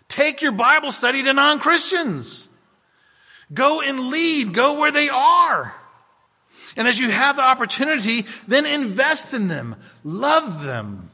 Take 0.09 0.43
your 0.43 0.53
Bible 0.53 0.93
study 0.93 1.23
to 1.23 1.33
non-Christians. 1.33 2.49
Go 3.53 3.81
and 3.81 4.11
lead. 4.11 4.53
Go 4.53 4.79
where 4.79 4.93
they 4.93 5.09
are. 5.09 5.75
And 6.77 6.87
as 6.87 6.99
you 6.99 7.11
have 7.11 7.37
the 7.37 7.43
opportunity, 7.43 8.27
then 8.47 8.67
invest 8.67 9.33
in 9.33 9.49
them. 9.49 9.77
Love 10.05 10.63
them. 10.63 11.11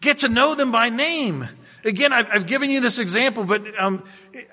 Get 0.00 0.18
to 0.18 0.28
know 0.28 0.54
them 0.54 0.72
by 0.72 0.90
name. 0.90 1.48
Again, 1.84 2.12
I've, 2.12 2.26
I've 2.30 2.46
given 2.46 2.70
you 2.70 2.80
this 2.80 2.98
example, 2.98 3.44
but 3.44 3.62
um, 3.78 4.02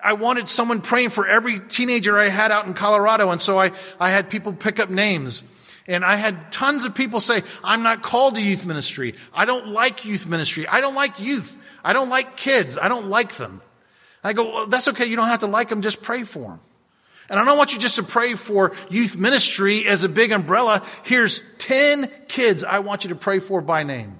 I 0.04 0.14
wanted 0.14 0.50
someone 0.50 0.82
praying 0.82 1.10
for 1.10 1.26
every 1.26 1.60
teenager 1.62 2.18
I 2.18 2.28
had 2.28 2.52
out 2.52 2.66
in 2.66 2.74
Colorado, 2.74 3.32
and 3.32 3.42
so 3.42 3.60
I, 3.60 3.72
I 4.00 4.10
had 4.10 4.30
people 4.30 4.54
pick 4.54 4.80
up 4.80 4.90
names. 4.90 5.44
And 5.88 6.06
I 6.06 6.16
had 6.16 6.52
tons 6.52 6.86
of 6.86 6.94
people 6.94 7.20
say, 7.20 7.42
I'm 7.64 7.84
not 7.84 8.02
called 8.02 8.36
to 8.36 8.42
youth 8.42 8.66
ministry. 8.66 9.16
I 9.34 9.46
don't 9.46 9.68
like 9.68 10.06
youth 10.06 10.28
ministry. 10.28 10.68
I 10.68 10.82
don't 10.82 10.96
like 10.96 11.20
youth. 11.20 11.58
I 11.84 11.94
don't 11.94 12.10
like 12.10 12.38
kids. 12.38 12.78
I 12.78 12.88
don't 12.88 13.08
like 13.08 13.36
them. 13.36 13.62
I 14.24 14.34
go, 14.34 14.54
well, 14.54 14.68
that's 14.68 14.88
okay. 14.90 15.06
You 15.06 15.16
don't 15.16 15.28
have 15.28 15.40
to 15.40 15.48
like 15.48 15.70
them. 15.70 15.82
Just 15.82 16.02
pray 16.02 16.24
for 16.24 16.44
them. 16.44 16.60
And 17.30 17.40
I 17.40 17.46
don't 17.46 17.58
want 17.58 17.74
you 17.74 17.80
just 17.80 17.96
to 17.96 18.04
pray 18.04 18.36
for 18.36 18.74
youth 18.90 19.18
ministry 19.18 19.88
as 19.88 20.04
a 20.04 20.10
big 20.10 20.32
umbrella. 20.32 20.84
Here's 21.04 21.42
10 21.60 22.12
kids 22.28 22.64
I 22.64 22.80
want 22.80 23.04
you 23.04 23.10
to 23.10 23.16
pray 23.16 23.40
for 23.40 23.62
by 23.62 23.84
name. 23.84 24.20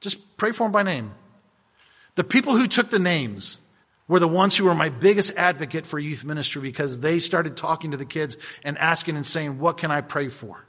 Just 0.00 0.36
pray 0.36 0.52
for 0.52 0.64
them 0.64 0.72
by 0.72 0.82
name. 0.82 1.12
The 2.14 2.24
people 2.24 2.56
who 2.56 2.66
took 2.66 2.90
the 2.90 2.98
names 2.98 3.58
were 4.06 4.20
the 4.20 4.28
ones 4.28 4.56
who 4.56 4.64
were 4.64 4.74
my 4.74 4.90
biggest 4.90 5.34
advocate 5.36 5.86
for 5.86 5.98
youth 5.98 6.24
ministry 6.24 6.60
because 6.60 7.00
they 7.00 7.20
started 7.20 7.56
talking 7.56 7.92
to 7.92 7.96
the 7.96 8.04
kids 8.04 8.36
and 8.62 8.76
asking 8.76 9.16
and 9.16 9.26
saying, 9.26 9.58
what 9.58 9.78
can 9.78 9.90
I 9.90 10.02
pray 10.02 10.28
for? 10.28 10.62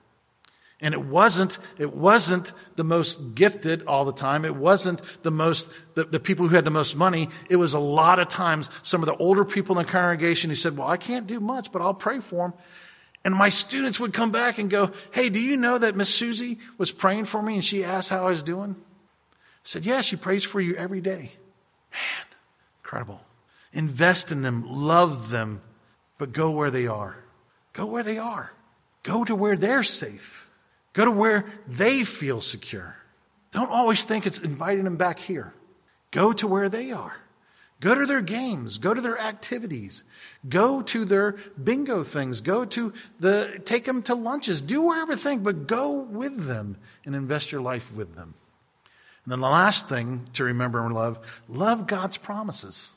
And 0.83 0.93
it 0.93 1.01
wasn't, 1.01 1.57
it 1.79 1.95
wasn't 1.95 2.51
the 2.75 2.83
most 2.83 3.33
gifted 3.33 3.83
all 3.87 4.03
the 4.03 4.13
time. 4.13 4.43
It 4.43 4.55
wasn't 4.55 5.01
the 5.23 5.31
most, 5.31 5.69
the, 5.95 6.03
the, 6.03 6.19
people 6.19 6.47
who 6.47 6.55
had 6.55 6.65
the 6.65 6.71
most 6.71 6.95
money. 6.95 7.29
It 7.49 7.55
was 7.55 7.73
a 7.73 7.79
lot 7.79 8.19
of 8.19 8.27
times 8.27 8.69
some 8.83 9.01
of 9.01 9.07
the 9.07 9.15
older 9.15 9.45
people 9.45 9.79
in 9.79 9.85
the 9.85 9.91
congregation 9.91 10.49
who 10.49 10.57
said, 10.57 10.77
well, 10.77 10.87
I 10.87 10.97
can't 10.97 11.25
do 11.25 11.39
much, 11.39 11.71
but 11.71 11.81
I'll 11.81 11.93
pray 11.93 12.19
for 12.19 12.49
them. 12.49 12.53
And 13.23 13.33
my 13.33 13.49
students 13.49 13.99
would 13.99 14.13
come 14.13 14.31
back 14.31 14.57
and 14.57 14.69
go, 14.69 14.91
Hey, 15.11 15.29
do 15.29 15.39
you 15.39 15.55
know 15.55 15.77
that 15.77 15.95
Miss 15.95 16.13
Susie 16.13 16.59
was 16.77 16.91
praying 16.91 17.25
for 17.25 17.41
me 17.41 17.55
and 17.55 17.65
she 17.65 17.83
asked 17.83 18.09
how 18.09 18.27
I 18.27 18.29
was 18.29 18.43
doing? 18.43 18.75
I 18.77 19.35
said, 19.63 19.85
Yeah, 19.85 20.01
she 20.01 20.17
prays 20.17 20.43
for 20.43 20.59
you 20.59 20.75
every 20.75 20.99
day. 20.99 21.31
Man, 21.91 22.27
incredible. 22.83 23.21
Invest 23.71 24.31
in 24.31 24.41
them, 24.41 24.65
love 24.67 25.29
them, 25.29 25.61
but 26.17 26.33
go 26.33 26.51
where 26.51 26.69
they 26.69 26.85
are. 26.85 27.17
Go 27.71 27.85
where 27.85 28.03
they 28.03 28.17
are. 28.17 28.51
Go 29.03 29.23
to 29.23 29.35
where 29.35 29.55
they're 29.55 29.83
safe. 29.83 30.49
Go 30.93 31.05
to 31.05 31.11
where 31.11 31.51
they 31.67 32.03
feel 32.03 32.41
secure. 32.41 32.95
Don't 33.51 33.69
always 33.69 34.03
think 34.03 34.25
it's 34.25 34.39
inviting 34.39 34.83
them 34.83 34.97
back 34.97 35.19
here. 35.19 35.53
Go 36.11 36.33
to 36.33 36.47
where 36.47 36.69
they 36.69 36.91
are. 36.91 37.15
Go 37.79 37.95
to 37.95 38.05
their 38.05 38.21
games. 38.21 38.77
Go 38.77 38.93
to 38.93 39.01
their 39.01 39.19
activities. 39.19 40.03
Go 40.47 40.81
to 40.83 41.03
their 41.03 41.35
bingo 41.61 42.03
things. 42.03 42.39
Go 42.39 42.63
to 42.65 42.93
the, 43.19 43.61
take 43.65 43.85
them 43.85 44.01
to 44.03 44.15
lunches. 44.15 44.61
Do 44.61 44.81
wherever 44.83 45.15
thing, 45.15 45.39
but 45.39 45.67
go 45.67 45.99
with 45.99 46.45
them 46.45 46.77
and 47.05 47.15
invest 47.15 47.51
your 47.51 47.61
life 47.61 47.93
with 47.93 48.15
them. 48.15 48.35
And 49.25 49.31
then 49.31 49.39
the 49.41 49.49
last 49.49 49.89
thing 49.89 50.27
to 50.33 50.43
remember 50.43 50.85
and 50.85 50.95
love, 50.95 51.19
love 51.49 51.87
God's 51.87 52.17
promises. 52.17 52.91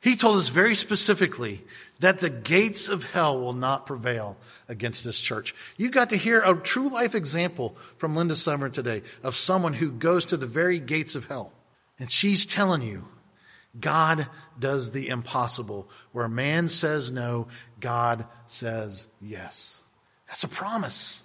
He 0.00 0.14
told 0.14 0.36
us 0.36 0.48
very 0.48 0.76
specifically 0.76 1.64
that 1.98 2.20
the 2.20 2.30
gates 2.30 2.88
of 2.88 3.10
hell 3.10 3.40
will 3.40 3.52
not 3.52 3.86
prevail 3.86 4.36
against 4.68 5.02
this 5.02 5.20
church. 5.20 5.54
You 5.76 5.90
got 5.90 6.10
to 6.10 6.16
hear 6.16 6.40
a 6.40 6.54
true 6.54 6.88
life 6.88 7.16
example 7.16 7.76
from 7.96 8.14
Linda 8.14 8.36
Summer 8.36 8.68
today 8.68 9.02
of 9.24 9.34
someone 9.34 9.74
who 9.74 9.90
goes 9.90 10.26
to 10.26 10.36
the 10.36 10.46
very 10.46 10.78
gates 10.78 11.16
of 11.16 11.24
hell. 11.26 11.52
And 11.98 12.10
she's 12.12 12.46
telling 12.46 12.82
you, 12.82 13.08
God 13.78 14.28
does 14.58 14.92
the 14.92 15.08
impossible. 15.08 15.88
Where 16.12 16.28
man 16.28 16.68
says 16.68 17.10
no, 17.10 17.48
God 17.80 18.24
says 18.46 19.08
yes. 19.20 19.82
That's 20.28 20.44
a 20.44 20.48
promise. 20.48 21.24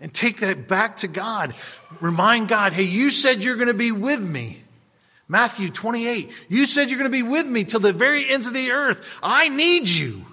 And 0.00 0.12
take 0.12 0.40
that 0.40 0.66
back 0.66 0.96
to 0.96 1.08
God. 1.08 1.54
Remind 2.00 2.48
God, 2.48 2.72
hey, 2.72 2.84
you 2.84 3.10
said 3.10 3.42
you're 3.42 3.56
going 3.56 3.68
to 3.68 3.74
be 3.74 3.92
with 3.92 4.22
me. 4.22 4.62
Matthew 5.28 5.70
28. 5.70 6.30
You 6.48 6.66
said 6.66 6.88
you're 6.88 6.98
going 6.98 7.10
to 7.10 7.16
be 7.16 7.22
with 7.22 7.46
me 7.46 7.64
till 7.64 7.80
the 7.80 7.92
very 7.92 8.28
ends 8.28 8.46
of 8.46 8.54
the 8.54 8.70
earth. 8.70 9.04
I 9.22 9.48
need 9.48 9.88
you. 9.88 10.24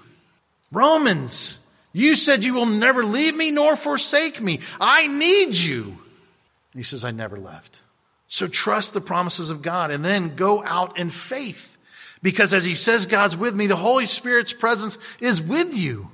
Romans 0.70 1.58
You 1.92 2.16
said 2.16 2.42
you 2.42 2.54
will 2.54 2.66
never 2.66 3.04
leave 3.04 3.36
me 3.36 3.52
nor 3.52 3.76
forsake 3.76 4.40
me. 4.40 4.60
I 4.80 5.06
need 5.06 5.54
you. 5.54 5.84
And 5.84 6.80
he 6.80 6.82
says, 6.82 7.04
I 7.04 7.12
never 7.12 7.38
left. 7.38 7.80
So 8.26 8.48
trust 8.48 8.94
the 8.94 9.00
promises 9.00 9.50
of 9.50 9.62
God 9.62 9.92
and 9.92 10.04
then 10.04 10.34
go 10.34 10.64
out 10.64 10.98
in 10.98 11.08
faith. 11.08 11.78
Because 12.20 12.52
as 12.52 12.64
he 12.64 12.74
says, 12.74 13.06
God's 13.06 13.36
with 13.36 13.54
me, 13.54 13.68
the 13.68 13.76
Holy 13.76 14.06
Spirit's 14.06 14.52
presence 14.52 14.98
is 15.20 15.40
with 15.40 15.76
you. 15.76 16.10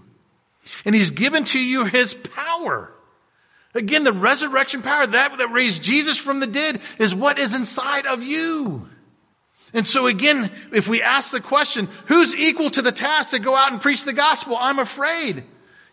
And 0.85 0.95
he's 0.95 1.11
given 1.11 1.45
to 1.45 1.59
you 1.59 1.87
his 1.87 2.13
power. 2.13 2.93
Again, 3.75 4.05
the 4.05 4.13
resurrection 4.13 4.83
power, 4.83 5.07
that 5.07 5.39
that 5.39 5.53
raised 5.53 5.83
Jesus 5.83 6.19
from 6.19 6.41
the 6.41 6.47
dead 6.47 6.81
is 6.99 7.15
what 7.15 7.39
is 7.39 7.55
inside 7.55 8.07
of 8.07 8.23
you. 8.23 8.89
And 9.73 9.87
so 9.87 10.09
again, 10.09 10.51
if 10.73 10.89
we 10.89 11.03
ask 11.03 11.31
the 11.31 11.41
question, 11.41 11.89
who's 12.07 12.35
equal 12.35 12.71
to 12.71 12.83
the 12.83 12.91
task 12.91 13.31
to 13.31 13.39
go 13.39 13.55
out 13.55 13.71
and 13.71 13.81
preach 13.81 14.05
the 14.05 14.13
gospel? 14.13 14.57
I'm 14.59 14.81
afraid. 14.81 15.45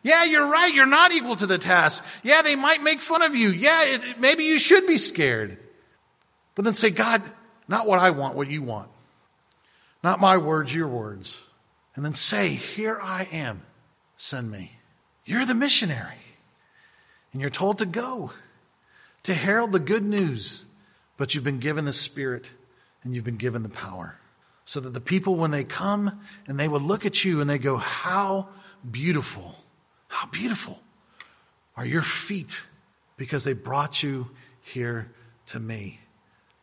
Yeah, 0.02 0.24
you're 0.24 0.48
right. 0.48 0.74
You're 0.74 0.88
not 0.88 1.12
equal 1.12 1.36
to 1.36 1.46
the 1.46 1.60
task. 1.60 2.04
Yeah, 2.24 2.42
they 2.42 2.56
might 2.56 2.82
make 2.82 3.02
fun 3.02 3.22
of 3.22 3.36
you. 3.36 3.50
Yeah, 3.50 3.84
it, 3.86 4.20
maybe 4.20 4.46
you 4.46 4.58
should 4.58 4.88
be 4.88 4.98
scared. 4.98 5.58
But 6.56 6.66
then 6.66 6.74
say, 6.74 6.90
God, 6.90 7.22
not 7.68 7.86
what 7.86 8.00
I 8.00 8.10
want, 8.12 8.36
what 8.36 8.50
you 8.50 8.64
want. 8.64 8.90
Not 10.04 10.20
my 10.20 10.38
words, 10.38 10.74
your 10.74 10.88
words. 10.88 11.40
And 11.96 12.04
then 12.04 12.14
say, 12.14 12.50
here 12.50 13.00
I 13.02 13.28
am. 13.32 13.64
Send 14.16 14.50
me. 14.50 14.72
You're 15.26 15.46
the 15.46 15.54
missionary. 15.54 16.16
And 17.38 17.42
you're 17.44 17.52
told 17.52 17.78
to 17.78 17.86
go 17.86 18.32
to 19.22 19.36
herald 19.36 19.72
the 19.72 19.78
good 19.78 20.04
news. 20.04 20.66
But 21.18 21.36
you've 21.36 21.44
been 21.44 21.60
given 21.60 21.86
the 21.86 21.94
Spirit 21.94 22.48
and 23.04 23.14
you've 23.14 23.26
been 23.26 23.38
given 23.38 23.62
the 23.62 23.70
power. 23.70 24.18
So 24.66 24.80
that 24.80 24.90
the 24.90 25.00
people, 25.00 25.36
when 25.36 25.52
they 25.52 25.64
come 25.64 26.20
and 26.48 26.60
they 26.60 26.68
will 26.68 26.80
look 26.80 27.06
at 27.06 27.24
you 27.24 27.40
and 27.40 27.48
they 27.48 27.60
go, 27.60 27.78
How 27.78 28.50
beautiful, 28.90 29.54
how 30.08 30.26
beautiful 30.30 30.80
are 31.76 31.86
your 31.86 32.02
feet 32.02 32.64
because 33.18 33.44
they 33.44 33.54
brought 33.54 34.02
you 34.02 34.32
here 34.64 35.12
to 35.46 35.60
me 35.60 36.00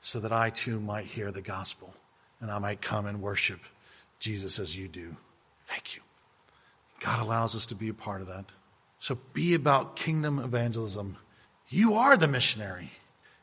so 0.01 0.19
that 0.19 0.33
I 0.33 0.51
too 0.51 0.81
might 0.81 1.05
hear 1.05 1.31
the 1.31 1.41
gospel 1.41 1.95
and 2.41 2.51
I 2.51 2.59
might 2.59 2.81
come 2.81 3.07
and 3.07 3.23
worship 3.23 3.61
Jesus 4.19 4.59
as 4.59 4.77
you 4.77 4.89
do. 4.89 5.15
Thank 5.67 5.95
you. 5.95 6.03
God 6.99 7.23
allows 7.23 7.55
us 7.55 7.67
to 7.67 7.77
be 7.77 7.91
a 7.91 7.95
part 7.95 8.23
of 8.23 8.27
that. 8.27 8.47
So 9.05 9.19
be 9.35 9.53
about 9.53 9.97
kingdom 9.97 10.39
evangelism. 10.39 11.19
You 11.69 11.93
are 11.97 12.17
the 12.17 12.27
missionary, 12.27 12.91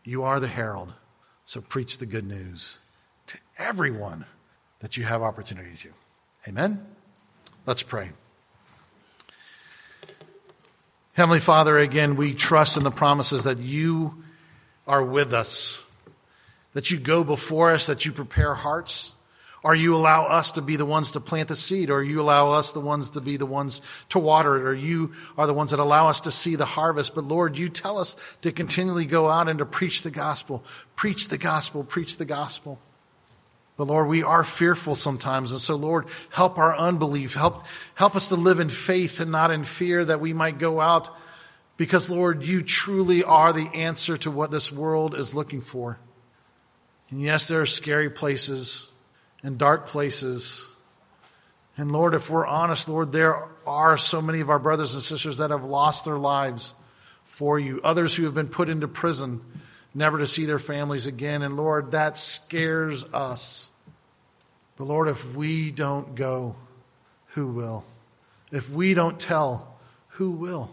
you 0.03 0.23
are 0.23 0.39
the 0.39 0.47
herald. 0.47 0.91
So 1.45 1.61
preach 1.61 1.99
the 1.99 2.07
good 2.07 2.25
news 2.25 2.79
to 3.27 3.37
everyone 3.59 4.25
that 4.79 4.97
you 4.97 5.03
have 5.03 5.21
opportunity 5.21 5.77
to. 5.83 5.89
Amen? 6.47 6.83
Let's 7.67 7.83
pray. 7.83 8.09
Heavenly 11.13 11.39
Father, 11.39 11.77
again, 11.77 12.15
we 12.15 12.33
trust 12.33 12.75
in 12.75 12.83
the 12.83 12.89
promises 12.89 13.43
that 13.43 13.59
you 13.59 14.23
are 14.87 15.03
with 15.03 15.31
us, 15.31 15.83
that 16.73 16.89
you 16.89 16.97
go 16.97 17.23
before 17.23 17.69
us, 17.69 17.85
that 17.85 18.03
you 18.03 18.11
prepare 18.11 18.55
hearts 18.55 19.11
or 19.63 19.75
you 19.75 19.95
allow 19.95 20.25
us 20.25 20.51
to 20.53 20.61
be 20.61 20.75
the 20.75 20.85
ones 20.85 21.11
to 21.11 21.19
plant 21.19 21.47
the 21.47 21.55
seed, 21.55 21.89
or 21.89 22.03
you 22.03 22.19
allow 22.21 22.51
us 22.51 22.71
the 22.71 22.79
ones 22.79 23.11
to 23.11 23.21
be 23.21 23.37
the 23.37 23.45
ones 23.45 23.81
to 24.09 24.17
water 24.19 24.57
it, 24.57 24.63
or 24.63 24.73
you 24.73 25.13
are 25.37 25.45
the 25.45 25.53
ones 25.53 25.71
that 25.71 25.79
allow 25.79 26.07
us 26.07 26.21
to 26.21 26.31
see 26.31 26.55
the 26.55 26.65
harvest. 26.65 27.13
But 27.13 27.25
Lord, 27.25 27.57
you 27.57 27.69
tell 27.69 27.99
us 27.99 28.15
to 28.41 28.51
continually 28.51 29.05
go 29.05 29.29
out 29.29 29.47
and 29.47 29.59
to 29.59 29.65
preach 29.65 30.01
the 30.01 30.11
gospel, 30.11 30.63
preach 30.95 31.27
the 31.27 31.37
gospel, 31.37 31.83
preach 31.83 32.17
the 32.17 32.25
gospel. 32.25 32.79
But 33.77 33.87
Lord, 33.87 34.07
we 34.07 34.23
are 34.23 34.43
fearful 34.43 34.95
sometimes. 34.95 35.51
And 35.51 35.61
so 35.61 35.75
Lord, 35.75 36.05
help 36.29 36.57
our 36.57 36.75
unbelief. 36.75 37.33
Help, 37.35 37.63
help 37.95 38.15
us 38.15 38.29
to 38.29 38.35
live 38.35 38.59
in 38.59 38.69
faith 38.69 39.19
and 39.19 39.31
not 39.31 39.51
in 39.51 39.63
fear 39.63 40.03
that 40.05 40.19
we 40.19 40.33
might 40.33 40.59
go 40.59 40.79
out 40.79 41.09
because 41.77 42.09
Lord, 42.09 42.43
you 42.43 42.61
truly 42.61 43.23
are 43.23 43.53
the 43.53 43.67
answer 43.73 44.17
to 44.17 44.29
what 44.29 44.51
this 44.51 44.71
world 44.71 45.15
is 45.15 45.33
looking 45.33 45.61
for. 45.61 45.97
And 47.09 47.19
yes, 47.19 47.47
there 47.47 47.61
are 47.61 47.65
scary 47.65 48.11
places 48.11 48.87
in 49.43 49.57
dark 49.57 49.87
places. 49.87 50.65
And 51.77 51.91
Lord, 51.91 52.13
if 52.13 52.29
we're 52.29 52.45
honest, 52.45 52.89
Lord, 52.89 53.11
there 53.11 53.47
are 53.65 53.97
so 53.97 54.21
many 54.21 54.41
of 54.41 54.49
our 54.49 54.59
brothers 54.59 54.93
and 54.93 55.03
sisters 55.03 55.37
that 55.37 55.51
have 55.51 55.63
lost 55.63 56.05
their 56.05 56.17
lives 56.17 56.73
for 57.23 57.59
you, 57.59 57.79
others 57.83 58.15
who 58.15 58.25
have 58.25 58.33
been 58.33 58.49
put 58.49 58.69
into 58.69 58.87
prison, 58.87 59.41
never 59.93 60.17
to 60.19 60.27
see 60.27 60.45
their 60.45 60.59
families 60.59 61.07
again. 61.07 61.41
And 61.41 61.57
Lord, 61.57 61.91
that 61.91 62.17
scares 62.17 63.05
us. 63.13 63.71
But 64.75 64.85
Lord, 64.85 65.07
if 65.07 65.35
we 65.35 65.71
don't 65.71 66.15
go, 66.15 66.55
who 67.27 67.47
will? 67.47 67.85
If 68.51 68.69
we 68.69 68.93
don't 68.93 69.19
tell, 69.19 69.75
who 70.09 70.31
will? 70.31 70.71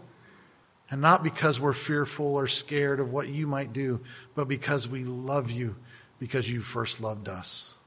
And 0.91 1.01
not 1.01 1.23
because 1.23 1.59
we're 1.59 1.73
fearful 1.73 2.35
or 2.35 2.47
scared 2.47 2.99
of 2.99 3.11
what 3.11 3.29
you 3.29 3.47
might 3.47 3.73
do, 3.73 4.01
but 4.35 4.47
because 4.47 4.87
we 4.87 5.03
love 5.03 5.51
you, 5.51 5.75
because 6.19 6.49
you 6.49 6.61
first 6.61 6.99
loved 6.99 7.29
us. 7.29 7.78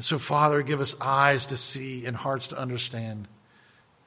And 0.00 0.04
so, 0.06 0.18
Father, 0.18 0.62
give 0.62 0.80
us 0.80 0.96
eyes 0.98 1.48
to 1.48 1.58
see 1.58 2.06
and 2.06 2.16
hearts 2.16 2.48
to 2.48 2.58
understand. 2.58 3.28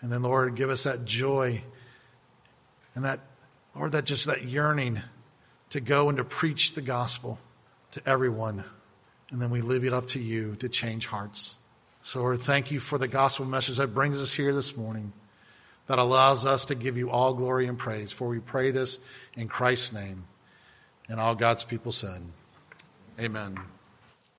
And 0.02 0.12
then, 0.12 0.24
Lord, 0.24 0.56
give 0.56 0.72
us 0.72 0.86
that 0.86 1.06
joy 1.06 1.62
and 2.96 3.06
that, 3.06 3.20
Lord, 3.76 3.92
that 3.92 4.04
just 4.06 4.26
that 4.26 4.44
yearning 4.44 5.04
to 5.70 5.80
go 5.80 6.10
and 6.10 6.18
to 6.18 6.24
preach 6.24 6.74
the 6.74 6.82
gospel 6.82 7.38
to 7.92 8.02
everyone. 8.10 8.64
And 9.30 9.40
then 9.40 9.52
we 9.52 9.62
leave 9.62 9.86
it 9.86 9.94
up 9.94 10.08
to 10.08 10.20
you 10.20 10.56
to 10.62 10.68
change 10.68 11.06
hearts. 11.06 11.58
So, 12.02 12.22
Lord, 12.22 12.40
thank 12.40 12.72
you 12.72 12.80
for 12.80 12.98
the 12.98 13.08
gospel 13.08 13.46
message 13.46 13.78
that 13.78 13.94
brings 13.94 14.20
us 14.20 14.34
here 14.34 14.56
this 14.56 14.76
morning, 14.76 15.14
that 15.86 16.00
allows 16.00 16.44
us 16.44 16.66
to 16.66 16.74
give 16.74 16.98
you 16.98 17.12
all 17.12 17.36
glory 17.36 17.68
and 17.68 17.78
praise. 17.78 18.12
For 18.12 18.28
we 18.28 18.40
pray 18.40 18.72
this 18.72 18.98
in 19.38 19.48
Christ's 19.48 19.94
name. 19.94 20.24
And 21.08 21.20
all 21.20 21.36
God's 21.36 21.64
people 21.64 21.92
said, 21.92 22.24
Amen. 23.20 23.60